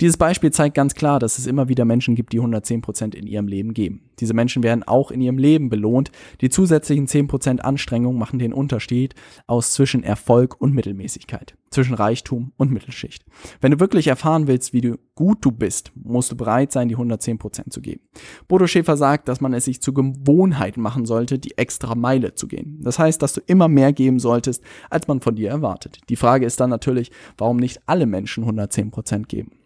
Dieses 0.00 0.16
Beispiel 0.16 0.50
zeigt 0.50 0.74
ganz 0.74 0.94
klar, 0.94 1.18
dass 1.18 1.36
es 1.36 1.46
immer 1.46 1.68
wieder 1.68 1.84
Menschen 1.84 2.14
gibt, 2.14 2.32
die 2.32 2.40
110% 2.40 3.14
in 3.14 3.26
ihrem 3.26 3.46
Leben 3.46 3.74
geben. 3.74 4.08
Diese 4.20 4.32
Menschen 4.32 4.62
werden 4.62 4.84
auch 4.84 5.10
in 5.10 5.20
ihrem 5.20 5.36
Leben 5.36 5.68
belohnt. 5.68 6.10
Die 6.40 6.48
zusätzlichen 6.48 7.06
10% 7.06 7.58
Anstrengung 7.58 8.16
machen 8.16 8.38
den 8.38 8.54
Unterschied 8.54 9.14
aus 9.46 9.72
zwischen 9.72 10.02
Erfolg 10.02 10.58
und 10.58 10.74
Mittelmäßigkeit, 10.74 11.58
zwischen 11.68 11.92
Reichtum 11.92 12.52
und 12.56 12.72
Mittelschicht. 12.72 13.26
Wenn 13.60 13.72
du 13.72 13.80
wirklich 13.80 14.06
erfahren 14.06 14.46
willst, 14.46 14.72
wie 14.72 14.80
du 14.80 14.98
gut 15.20 15.44
du 15.44 15.52
bist, 15.52 15.92
musst 15.94 16.32
du 16.32 16.36
bereit 16.36 16.72
sein, 16.72 16.88
die 16.88 16.96
110% 16.96 17.68
zu 17.68 17.82
geben. 17.82 18.00
Bodo 18.48 18.66
Schäfer 18.66 18.96
sagt, 18.96 19.28
dass 19.28 19.42
man 19.42 19.52
es 19.52 19.66
sich 19.66 19.82
zur 19.82 19.92
Gewohnheit 19.92 20.78
machen 20.78 21.04
sollte, 21.04 21.38
die 21.38 21.58
extra 21.58 21.94
Meile 21.94 22.34
zu 22.34 22.48
gehen. 22.48 22.80
Das 22.80 22.98
heißt, 22.98 23.20
dass 23.20 23.34
du 23.34 23.42
immer 23.46 23.68
mehr 23.68 23.92
geben 23.92 24.18
solltest, 24.18 24.64
als 24.88 25.08
man 25.08 25.20
von 25.20 25.36
dir 25.36 25.50
erwartet. 25.50 26.00
Die 26.08 26.16
Frage 26.16 26.46
ist 26.46 26.58
dann 26.58 26.70
natürlich, 26.70 27.12
warum 27.36 27.58
nicht 27.58 27.82
alle 27.84 28.06
Menschen 28.06 28.44
110% 28.46 29.26
geben. 29.26 29.59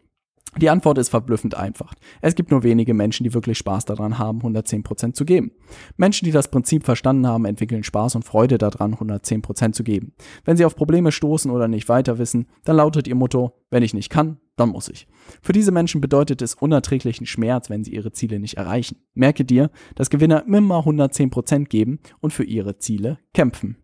Die 0.60 0.70
Antwort 0.70 0.98
ist 0.98 1.08
verblüffend 1.08 1.56
einfach. 1.56 1.94
Es 2.20 2.34
gibt 2.34 2.50
nur 2.50 2.62
wenige 2.62 2.94
Menschen, 2.94 3.24
die 3.24 3.34
wirklich 3.34 3.58
Spaß 3.58 3.86
daran 3.86 4.18
haben, 4.18 4.40
110% 4.40 5.12
zu 5.12 5.24
geben. 5.24 5.52
Menschen, 5.96 6.24
die 6.24 6.30
das 6.30 6.48
Prinzip 6.48 6.84
verstanden 6.84 7.26
haben, 7.26 7.44
entwickeln 7.44 7.82
Spaß 7.82 8.14
und 8.14 8.24
Freude 8.24 8.58
daran, 8.58 8.94
110% 8.94 9.72
zu 9.72 9.82
geben. 9.82 10.12
Wenn 10.44 10.56
sie 10.56 10.64
auf 10.64 10.76
Probleme 10.76 11.12
stoßen 11.12 11.50
oder 11.50 11.66
nicht 11.66 11.88
weiter 11.88 12.18
wissen, 12.18 12.46
dann 12.64 12.76
lautet 12.76 13.08
ihr 13.08 13.16
Motto, 13.16 13.52
wenn 13.70 13.82
ich 13.82 13.94
nicht 13.94 14.10
kann, 14.10 14.38
dann 14.56 14.68
muss 14.68 14.88
ich. 14.88 15.08
Für 15.42 15.52
diese 15.52 15.72
Menschen 15.72 16.00
bedeutet 16.00 16.40
es 16.40 16.54
unerträglichen 16.54 17.26
Schmerz, 17.26 17.70
wenn 17.70 17.82
sie 17.82 17.92
ihre 17.92 18.12
Ziele 18.12 18.38
nicht 18.38 18.56
erreichen. 18.56 18.98
Merke 19.14 19.44
dir, 19.44 19.70
dass 19.96 20.10
Gewinner 20.10 20.44
immer 20.46 20.80
110% 20.80 21.64
geben 21.64 21.98
und 22.20 22.32
für 22.32 22.44
ihre 22.44 22.78
Ziele 22.78 23.18
kämpfen 23.32 23.76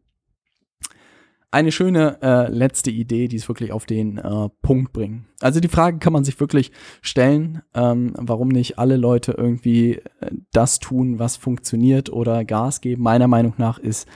eine 1.51 1.73
schöne 1.73 2.19
äh, 2.23 2.51
letzte 2.51 2.91
Idee, 2.91 3.27
die 3.29 3.37
es 3.37 3.49
wirklich 3.49 3.73
auf 3.73 3.87
den 3.87 4.19
äh, 4.19 4.49
Punkt 4.63 4.93
bringen. 4.93 5.27
Also 5.41 5.61
die 5.61 5.69
Frage 5.69 5.99
kann 5.99 6.13
man 6.13 6.25
sich 6.25 6.39
wirklich 6.39 6.71
stellen, 7.03 7.63
ähm, 7.75 8.13
warum 8.17 8.49
nicht 8.49 8.79
alle 8.79 8.97
Leute 8.97 9.33
irgendwie 9.33 9.95
äh, 9.95 10.31
das 10.53 10.79
tun, 10.79 11.19
was 11.19 11.37
funktioniert 11.37 12.11
oder 12.11 12.45
Gas 12.45 12.81
geben. 12.81 13.03
Meiner 13.03 13.27
Meinung 13.27 13.55
nach 13.59 13.79
ist 13.79 14.07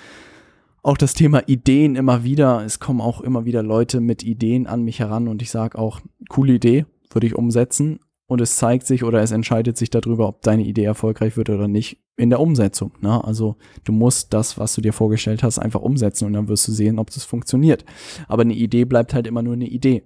auch 0.83 0.97
das 0.97 1.15
Thema 1.15 1.43
Ideen 1.49 1.97
immer 1.97 2.23
wieder. 2.25 2.65
Es 2.65 2.79
kommen 2.79 3.01
auch 3.01 3.21
immer 3.21 3.45
wieder 3.45 3.63
Leute 3.63 4.01
mit 4.01 4.23
Ideen 4.23 4.67
an 4.67 4.83
mich 4.83 5.01
heran 5.01 5.27
und 5.27 5.43
ich 5.43 5.51
sage 5.51 5.79
auch, 5.79 6.01
coole 6.29 6.55
Idee, 6.55 6.87
würde 7.11 7.27
ich 7.27 7.35
umsetzen 7.35 7.99
und 8.27 8.41
es 8.41 8.57
zeigt 8.57 8.87
sich 8.87 9.05
oder 9.05 9.21
es 9.21 9.33
entscheidet 9.33 9.77
sich 9.77 9.91
darüber, 9.91 10.29
ob 10.29 10.43
deine 10.43 10.65
Idee 10.65 10.85
erfolgreich 10.85 11.37
wird 11.37 11.51
oder 11.51 11.69
nicht 11.69 11.99
in 12.17 12.31
der 12.31 12.41
Umsetzung. 12.41 12.93
Ne? 13.01 13.23
Also 13.23 13.57
du 13.85 13.93
musst 13.93 14.33
das, 14.33 14.59
was 14.59 14.75
du 14.75 14.81
dir 14.81 14.93
vorgestellt 14.93 15.43
hast, 15.43 15.59
einfach 15.59 15.81
umsetzen 15.81 16.27
und 16.27 16.33
dann 16.33 16.49
wirst 16.49 16.67
du 16.69 16.73
sehen, 16.73 16.99
ob 16.99 17.11
das 17.11 17.25
funktioniert. 17.25 17.85
Aber 18.29 18.43
eine 18.43 18.55
Idee 18.55 18.85
bleibt 18.85 19.15
halt 19.15 19.27
immer 19.27 19.43
nur 19.43 19.55
eine 19.55 19.67
Idee. 19.67 20.05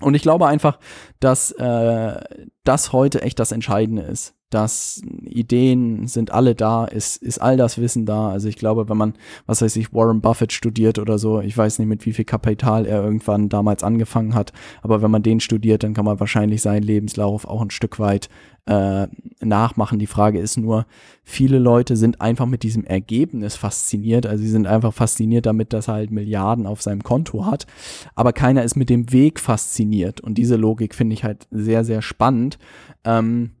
Und 0.00 0.14
ich 0.14 0.22
glaube 0.22 0.46
einfach, 0.46 0.78
dass 1.20 1.52
äh, 1.52 2.20
das 2.64 2.92
heute 2.92 3.22
echt 3.22 3.38
das 3.38 3.52
Entscheidende 3.52 4.02
ist 4.02 4.34
dass 4.50 5.00
Ideen 5.22 6.08
sind 6.08 6.32
alle 6.32 6.56
da, 6.56 6.84
ist, 6.84 7.22
ist 7.22 7.38
all 7.38 7.56
das 7.56 7.78
Wissen 7.78 8.04
da. 8.04 8.30
Also 8.30 8.48
ich 8.48 8.56
glaube, 8.56 8.88
wenn 8.88 8.96
man, 8.96 9.14
was 9.46 9.62
weiß 9.62 9.76
ich, 9.76 9.94
Warren 9.94 10.20
Buffett 10.20 10.52
studiert 10.52 10.98
oder 10.98 11.18
so, 11.18 11.40
ich 11.40 11.56
weiß 11.56 11.78
nicht, 11.78 11.88
mit 11.88 12.04
wie 12.04 12.12
viel 12.12 12.24
Kapital 12.24 12.84
er 12.84 13.02
irgendwann 13.02 13.48
damals 13.48 13.84
angefangen 13.84 14.34
hat, 14.34 14.52
aber 14.82 15.02
wenn 15.02 15.10
man 15.10 15.22
den 15.22 15.38
studiert, 15.38 15.84
dann 15.84 15.94
kann 15.94 16.04
man 16.04 16.18
wahrscheinlich 16.18 16.62
seinen 16.62 16.82
Lebenslauf 16.82 17.46
auch 17.46 17.62
ein 17.62 17.70
Stück 17.70 18.00
weit 18.00 18.28
äh, 18.66 19.06
nachmachen. 19.40 19.98
Die 19.98 20.06
Frage 20.06 20.38
ist 20.38 20.56
nur, 20.56 20.86
viele 21.24 21.58
Leute 21.58 21.96
sind 21.96 22.20
einfach 22.20 22.46
mit 22.46 22.62
diesem 22.62 22.84
Ergebnis 22.84 23.56
fasziniert. 23.56 24.26
Also 24.26 24.42
sie 24.42 24.50
sind 24.50 24.66
einfach 24.66 24.92
fasziniert 24.92 25.46
damit, 25.46 25.72
dass 25.72 25.88
er 25.88 25.94
halt 25.94 26.10
Milliarden 26.10 26.66
auf 26.66 26.82
seinem 26.82 27.02
Konto 27.02 27.46
hat. 27.46 27.66
Aber 28.14 28.32
keiner 28.32 28.62
ist 28.62 28.76
mit 28.76 28.90
dem 28.90 29.12
Weg 29.12 29.40
fasziniert. 29.40 30.20
Und 30.20 30.36
diese 30.36 30.56
Logik 30.56 30.94
finde 30.94 31.14
ich 31.14 31.24
halt 31.24 31.46
sehr, 31.50 31.84
sehr 31.84 32.02
spannend. 32.02 32.58
Ähm, 33.04 33.52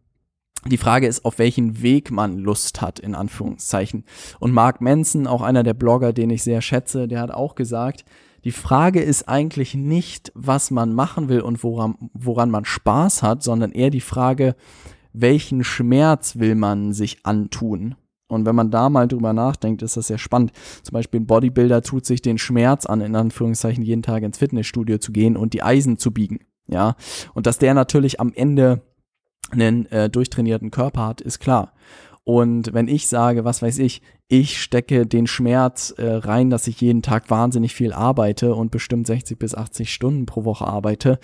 die 0.66 0.76
Frage 0.76 1.06
ist, 1.06 1.24
auf 1.24 1.38
welchen 1.38 1.80
Weg 1.82 2.10
man 2.10 2.36
Lust 2.36 2.82
hat, 2.82 2.98
in 2.98 3.14
Anführungszeichen. 3.14 4.04
Und 4.40 4.52
Mark 4.52 4.82
Manson, 4.82 5.26
auch 5.26 5.40
einer 5.40 5.62
der 5.62 5.74
Blogger, 5.74 6.12
den 6.12 6.28
ich 6.28 6.42
sehr 6.42 6.60
schätze, 6.60 7.08
der 7.08 7.20
hat 7.20 7.30
auch 7.30 7.54
gesagt, 7.54 8.04
die 8.44 8.52
Frage 8.52 9.00
ist 9.00 9.28
eigentlich 9.28 9.74
nicht, 9.74 10.32
was 10.34 10.70
man 10.70 10.94
machen 10.94 11.28
will 11.28 11.40
und 11.40 11.62
woran, 11.62 12.10
woran 12.14 12.50
man 12.50 12.64
Spaß 12.64 13.22
hat, 13.22 13.42
sondern 13.42 13.72
eher 13.72 13.90
die 13.90 14.00
Frage, 14.00 14.54
welchen 15.12 15.64
Schmerz 15.64 16.36
will 16.38 16.54
man 16.54 16.92
sich 16.92 17.24
antun? 17.24 17.96
Und 18.28 18.46
wenn 18.46 18.54
man 18.54 18.70
da 18.70 18.88
mal 18.88 19.08
drüber 19.08 19.32
nachdenkt, 19.32 19.82
ist 19.82 19.96
das 19.96 20.06
sehr 20.06 20.18
spannend. 20.18 20.52
Zum 20.82 20.92
Beispiel 20.92 21.20
ein 21.20 21.26
Bodybuilder 21.26 21.82
tut 21.82 22.06
sich 22.06 22.22
den 22.22 22.38
Schmerz 22.38 22.86
an, 22.86 23.00
in 23.00 23.16
Anführungszeichen 23.16 23.82
jeden 23.82 24.02
Tag 24.02 24.22
ins 24.22 24.38
Fitnessstudio 24.38 24.98
zu 24.98 25.10
gehen 25.12 25.36
und 25.36 25.52
die 25.52 25.62
Eisen 25.62 25.98
zu 25.98 26.12
biegen. 26.12 26.38
Ja. 26.68 26.94
Und 27.34 27.46
dass 27.46 27.58
der 27.58 27.74
natürlich 27.74 28.20
am 28.20 28.32
Ende 28.32 28.82
einen 29.50 29.86
äh, 29.86 30.08
durchtrainierten 30.08 30.70
Körper 30.70 31.06
hat, 31.06 31.20
ist 31.20 31.40
klar. 31.40 31.72
Und 32.30 32.72
wenn 32.72 32.86
ich 32.86 33.08
sage, 33.08 33.44
was 33.44 33.60
weiß 33.60 33.80
ich, 33.80 34.02
ich 34.28 34.62
stecke 34.62 35.04
den 35.04 35.26
Schmerz 35.26 35.92
äh, 35.98 36.06
rein, 36.06 36.48
dass 36.48 36.68
ich 36.68 36.80
jeden 36.80 37.02
Tag 37.02 37.28
wahnsinnig 37.28 37.74
viel 37.74 37.92
arbeite 37.92 38.54
und 38.54 38.70
bestimmt 38.70 39.08
60 39.08 39.36
bis 39.36 39.56
80 39.56 39.92
Stunden 39.92 40.26
pro 40.26 40.44
Woche 40.44 40.64
arbeite, 40.64 41.18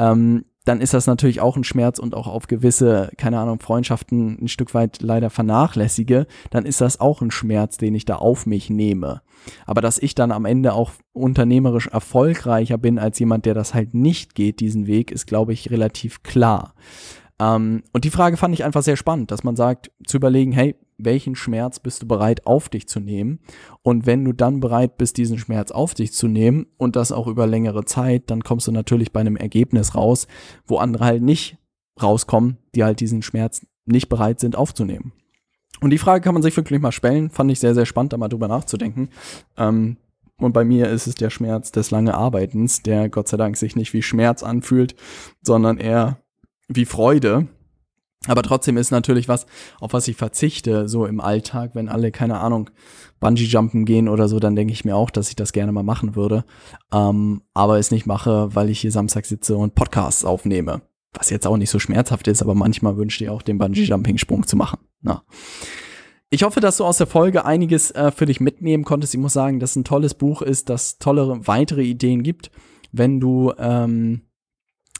ähm, 0.00 0.46
dann 0.64 0.80
ist 0.80 0.94
das 0.94 1.06
natürlich 1.06 1.40
auch 1.40 1.56
ein 1.56 1.62
Schmerz 1.62 2.00
und 2.00 2.16
auch 2.16 2.26
auf 2.26 2.48
gewisse, 2.48 3.12
keine 3.16 3.38
Ahnung, 3.38 3.60
Freundschaften 3.60 4.36
ein 4.42 4.48
Stück 4.48 4.74
weit 4.74 5.00
leider 5.00 5.30
vernachlässige, 5.30 6.26
dann 6.50 6.66
ist 6.66 6.80
das 6.80 6.98
auch 6.98 7.22
ein 7.22 7.30
Schmerz, 7.30 7.76
den 7.76 7.94
ich 7.94 8.04
da 8.04 8.16
auf 8.16 8.44
mich 8.44 8.68
nehme. 8.68 9.22
Aber 9.64 9.80
dass 9.80 9.96
ich 10.00 10.16
dann 10.16 10.32
am 10.32 10.44
Ende 10.44 10.72
auch 10.72 10.90
unternehmerisch 11.12 11.86
erfolgreicher 11.86 12.78
bin 12.78 12.98
als 12.98 13.20
jemand, 13.20 13.46
der 13.46 13.54
das 13.54 13.74
halt 13.74 13.94
nicht 13.94 14.34
geht, 14.34 14.58
diesen 14.58 14.88
Weg, 14.88 15.12
ist, 15.12 15.28
glaube 15.28 15.52
ich, 15.52 15.70
relativ 15.70 16.24
klar. 16.24 16.74
Ähm, 17.40 17.82
und 17.92 18.04
die 18.04 18.10
Frage 18.10 18.36
fand 18.36 18.54
ich 18.54 18.64
einfach 18.64 18.82
sehr 18.82 18.96
spannend, 18.96 19.30
dass 19.30 19.44
man 19.44 19.56
sagt, 19.56 19.90
zu 20.06 20.16
überlegen, 20.16 20.52
hey, 20.52 20.74
welchen 20.98 21.36
Schmerz 21.36 21.78
bist 21.78 22.02
du 22.02 22.08
bereit 22.08 22.46
auf 22.46 22.68
dich 22.68 22.88
zu 22.88 22.98
nehmen? 22.98 23.38
Und 23.82 24.06
wenn 24.06 24.24
du 24.24 24.32
dann 24.32 24.60
bereit 24.60 24.98
bist, 24.98 25.16
diesen 25.16 25.38
Schmerz 25.38 25.70
auf 25.70 25.94
dich 25.94 26.12
zu 26.12 26.26
nehmen 26.26 26.66
und 26.76 26.96
das 26.96 27.12
auch 27.12 27.28
über 27.28 27.46
längere 27.46 27.84
Zeit, 27.84 28.30
dann 28.30 28.42
kommst 28.42 28.66
du 28.66 28.72
natürlich 28.72 29.12
bei 29.12 29.20
einem 29.20 29.36
Ergebnis 29.36 29.94
raus, 29.94 30.26
wo 30.66 30.78
andere 30.78 31.04
halt 31.04 31.22
nicht 31.22 31.58
rauskommen, 32.02 32.58
die 32.74 32.82
halt 32.82 33.00
diesen 33.00 33.22
Schmerz 33.22 33.64
nicht 33.86 34.08
bereit 34.08 34.40
sind 34.40 34.56
aufzunehmen. 34.56 35.12
Und 35.80 35.90
die 35.90 35.98
Frage 35.98 36.22
kann 36.22 36.34
man 36.34 36.42
sich 36.42 36.56
wirklich 36.56 36.80
mal 36.80 36.92
stellen, 36.92 37.30
fand 37.30 37.50
ich 37.52 37.60
sehr, 37.60 37.74
sehr 37.74 37.86
spannend, 37.86 38.12
da 38.12 38.16
mal 38.16 38.28
drüber 38.28 38.48
nachzudenken. 38.48 39.10
Ähm, 39.56 39.96
und 40.40 40.52
bei 40.52 40.64
mir 40.64 40.88
ist 40.88 41.06
es 41.06 41.14
der 41.14 41.30
Schmerz 41.30 41.72
des 41.72 41.90
lange 41.90 42.14
Arbeitens, 42.14 42.82
der 42.82 43.08
Gott 43.08 43.28
sei 43.28 43.36
Dank 43.36 43.56
sich 43.56 43.76
nicht 43.76 43.92
wie 43.92 44.02
Schmerz 44.02 44.42
anfühlt, 44.42 44.94
sondern 45.42 45.78
eher 45.78 46.18
wie 46.68 46.84
Freude. 46.84 47.48
Aber 48.26 48.42
trotzdem 48.42 48.76
ist 48.76 48.90
natürlich 48.90 49.28
was, 49.28 49.46
auf 49.80 49.92
was 49.92 50.08
ich 50.08 50.16
verzichte, 50.16 50.88
so 50.88 51.06
im 51.06 51.20
Alltag, 51.20 51.70
wenn 51.74 51.88
alle, 51.88 52.10
keine 52.10 52.38
Ahnung, 52.40 52.68
Bungee-Jumpen 53.20 53.84
gehen 53.84 54.08
oder 54.08 54.28
so, 54.28 54.40
dann 54.40 54.56
denke 54.56 54.72
ich 54.72 54.84
mir 54.84 54.96
auch, 54.96 55.10
dass 55.10 55.28
ich 55.28 55.36
das 55.36 55.52
gerne 55.52 55.72
mal 55.72 55.84
machen 55.84 56.16
würde. 56.16 56.44
Ähm, 56.92 57.42
aber 57.54 57.78
es 57.78 57.90
nicht 57.90 58.06
mache, 58.06 58.54
weil 58.54 58.70
ich 58.70 58.80
hier 58.80 58.92
Samstag 58.92 59.24
sitze 59.24 59.56
und 59.56 59.74
Podcasts 59.74 60.24
aufnehme. 60.24 60.82
Was 61.14 61.30
jetzt 61.30 61.46
auch 61.46 61.56
nicht 61.56 61.70
so 61.70 61.78
schmerzhaft 61.78 62.28
ist, 62.28 62.42
aber 62.42 62.54
manchmal 62.54 62.96
wünsche 62.96 63.24
ich 63.24 63.30
auch 63.30 63.42
den 63.42 63.58
Bungee-Jumping-Sprung 63.58 64.46
zu 64.46 64.56
machen. 64.56 64.80
Na. 65.00 65.22
Ich 66.30 66.42
hoffe, 66.42 66.60
dass 66.60 66.76
du 66.76 66.84
aus 66.84 66.98
der 66.98 67.06
Folge 67.06 67.46
einiges 67.46 67.90
äh, 67.92 68.10
für 68.10 68.26
dich 68.26 68.40
mitnehmen 68.40 68.84
konntest. 68.84 69.14
Ich 69.14 69.20
muss 69.20 69.32
sagen, 69.32 69.60
dass 69.60 69.76
ein 69.76 69.84
tolles 69.84 70.14
Buch 70.14 70.42
ist, 70.42 70.68
das 70.68 70.98
tolle 70.98 71.46
weitere 71.46 71.82
Ideen 71.82 72.22
gibt. 72.22 72.50
Wenn 72.92 73.20
du 73.20 73.52
ähm, 73.58 74.27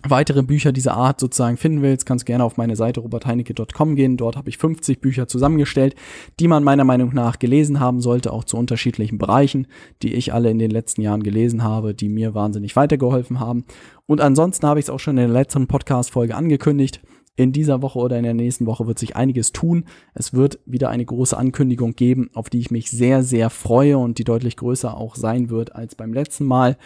weitere 0.03 0.43
Bücher 0.43 0.73
dieser 0.73 0.95
Art 0.95 1.19
sozusagen 1.21 1.57
finden 1.57 1.83
willst, 1.83 2.07
kannst 2.07 2.27
gerne 2.27 2.45
auf 2.45 2.57
meine 2.57 2.77
Seite 2.77 3.01
robertheinecke.com 3.01 3.97
gehen. 3.97 4.17
Dort 4.17 4.37
habe 4.37 4.49
ich 4.49 4.59
50 4.59 5.01
Bücher 5.01 5.27
zusammengestellt, 5.27 5.95
die 6.39 6.49
man 6.49 6.63
meiner 6.63 6.85
Meinung 6.85 7.13
nach 7.15 7.39
gelesen 7.39 7.81
haben 7.81 8.01
sollte, 8.01 8.33
auch 8.33 8.45
zu 8.45 8.57
unterschiedlichen 8.57 9.19
Bereichen, 9.19 9.67
die 10.03 10.15
ich 10.15 10.33
alle 10.33 10.51
in 10.51 10.59
den 10.59 10.71
letzten 10.71 11.03
Jahren 11.03 11.23
gelesen 11.23 11.63
habe, 11.63 11.95
die 11.95 12.09
mir 12.09 12.35
wahnsinnig 12.35 12.77
weitergeholfen 12.77 13.41
haben. 13.41 13.65
Und 14.07 14.21
ansonsten 14.21 14.67
habe 14.67 14.81
ich 14.81 14.87
es 14.87 14.91
auch 14.91 15.01
schon 15.01 15.19
in 15.19 15.27
der 15.27 15.41
letzten 15.41 15.67
Podcast-Folge 15.67 16.35
angekündigt. 16.35 17.01
In 17.37 17.53
dieser 17.53 17.83
Woche 17.83 18.01
oder 18.01 18.19
in 18.19 18.25
der 18.25 18.35
nächsten 18.35 18.67
Woche 18.67 18.89
wird 18.89 18.99
sich 18.99 19.15
einiges 19.15 19.53
tun. 19.53 19.85
Es 20.13 20.35
wird 20.35 20.59
wieder 20.67 20.91
eine 20.91 21.05
große 21.05 21.37
Ankündigung 21.37 21.95
geben, 21.95 22.31
auf 22.35 22.51
die 22.51 22.59
ich 22.59 22.73
mich 22.73 22.91
sehr, 22.91 23.23
sehr 23.23 23.49
freue 23.49 23.97
und 23.97 24.19
die 24.19 24.25
deutlich 24.25 24.57
größer 24.57 24.97
auch 24.97 25.15
sein 25.15 25.49
wird 25.49 25.73
als 25.77 25.95
beim 25.95 26.13
letzten 26.13 26.47
Mal. 26.47 26.77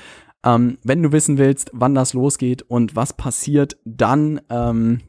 Ähm, 0.44 0.78
wenn 0.82 1.02
du 1.02 1.12
wissen 1.12 1.38
willst, 1.38 1.70
wann 1.72 1.94
das 1.94 2.14
losgeht 2.14 2.62
und 2.62 2.96
was 2.96 3.12
passiert, 3.12 3.76
dann 3.84 4.40
ähm, 4.50 5.00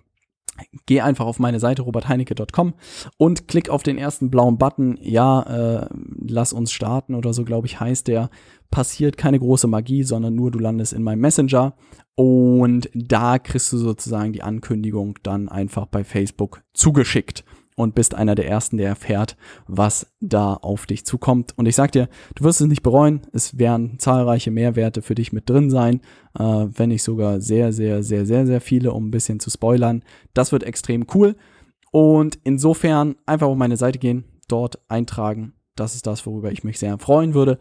geh 0.85 1.01
einfach 1.01 1.25
auf 1.25 1.39
meine 1.39 1.59
Seite 1.59 1.81
robertheinecke.com 1.81 2.73
und 3.17 3.47
klick 3.47 3.69
auf 3.69 3.83
den 3.83 3.97
ersten 3.97 4.29
blauen 4.29 4.57
Button. 4.57 4.97
Ja, 5.01 5.41
äh, 5.41 5.87
lass 6.27 6.53
uns 6.53 6.71
starten 6.71 7.15
oder 7.15 7.33
so, 7.33 7.43
glaube 7.43 7.67
ich, 7.67 7.79
heißt 7.79 8.07
der. 8.07 8.29
Passiert 8.69 9.17
keine 9.17 9.39
große 9.39 9.67
Magie, 9.67 10.03
sondern 10.03 10.35
nur 10.35 10.51
du 10.51 10.59
landest 10.59 10.93
in 10.93 11.03
meinem 11.03 11.21
Messenger 11.21 11.75
und 12.15 12.89
da 12.93 13.39
kriegst 13.39 13.71
du 13.73 13.77
sozusagen 13.77 14.33
die 14.33 14.43
Ankündigung 14.43 15.19
dann 15.23 15.49
einfach 15.49 15.85
bei 15.87 16.03
Facebook 16.03 16.63
zugeschickt. 16.73 17.43
Und 17.75 17.95
bist 17.95 18.15
einer 18.15 18.35
der 18.35 18.47
ersten, 18.47 18.77
der 18.77 18.89
erfährt, 18.89 19.35
was 19.67 20.13
da 20.19 20.53
auf 20.53 20.85
dich 20.85 21.05
zukommt. 21.05 21.57
Und 21.57 21.65
ich 21.65 21.75
sag 21.75 21.91
dir, 21.91 22.09
du 22.35 22.43
wirst 22.43 22.61
es 22.61 22.67
nicht 22.67 22.83
bereuen. 22.83 23.21
Es 23.31 23.57
werden 23.57 23.99
zahlreiche 23.99 24.51
Mehrwerte 24.51 25.01
für 25.01 25.15
dich 25.15 25.33
mit 25.33 25.49
drin 25.49 25.69
sein, 25.69 26.01
äh, 26.37 26.43
wenn 26.43 26.89
nicht 26.89 27.03
sogar 27.03 27.41
sehr, 27.41 27.73
sehr, 27.73 28.03
sehr, 28.03 28.25
sehr, 28.25 28.45
sehr 28.45 28.61
viele, 28.61 28.91
um 28.91 29.07
ein 29.07 29.11
bisschen 29.11 29.39
zu 29.39 29.49
spoilern. 29.49 30.03
Das 30.33 30.51
wird 30.51 30.63
extrem 30.63 31.05
cool. 31.13 31.35
Und 31.91 32.39
insofern 32.43 33.15
einfach 33.25 33.47
auf 33.47 33.57
meine 33.57 33.77
Seite 33.77 33.99
gehen, 33.99 34.25
dort 34.47 34.79
eintragen. 34.89 35.53
Das 35.75 35.95
ist 35.95 36.05
das, 36.05 36.25
worüber 36.25 36.51
ich 36.51 36.63
mich 36.63 36.79
sehr 36.79 36.97
freuen 36.99 37.33
würde. 37.33 37.57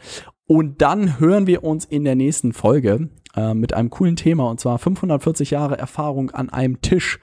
Und 0.46 0.82
dann 0.82 1.18
hören 1.18 1.46
wir 1.46 1.64
uns 1.64 1.84
in 1.84 2.04
der 2.04 2.14
nächsten 2.14 2.52
Folge 2.52 3.08
äh, 3.34 3.54
mit 3.54 3.72
einem 3.72 3.90
coolen 3.90 4.16
Thema 4.16 4.50
und 4.50 4.60
zwar 4.60 4.78
540 4.78 5.50
Jahre 5.50 5.78
Erfahrung 5.78 6.30
an 6.30 6.50
einem 6.50 6.80
Tisch. 6.82 7.18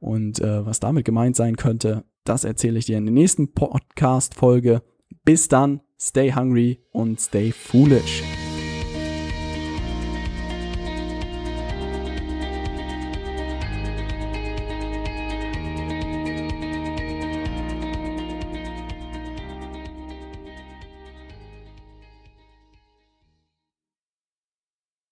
Und 0.00 0.40
äh, 0.40 0.66
was 0.66 0.80
damit 0.80 1.06
gemeint 1.06 1.36
sein 1.36 1.56
könnte, 1.56 2.04
das 2.24 2.44
erzähle 2.44 2.78
ich 2.78 2.86
dir 2.86 2.98
in 2.98 3.06
der 3.06 3.14
nächsten 3.14 3.52
Podcast-Folge. 3.52 4.82
Bis 5.24 5.48
dann, 5.48 5.80
stay 5.98 6.32
hungry 6.32 6.80
und 6.92 7.20
stay 7.20 7.52
foolish. 7.52 8.22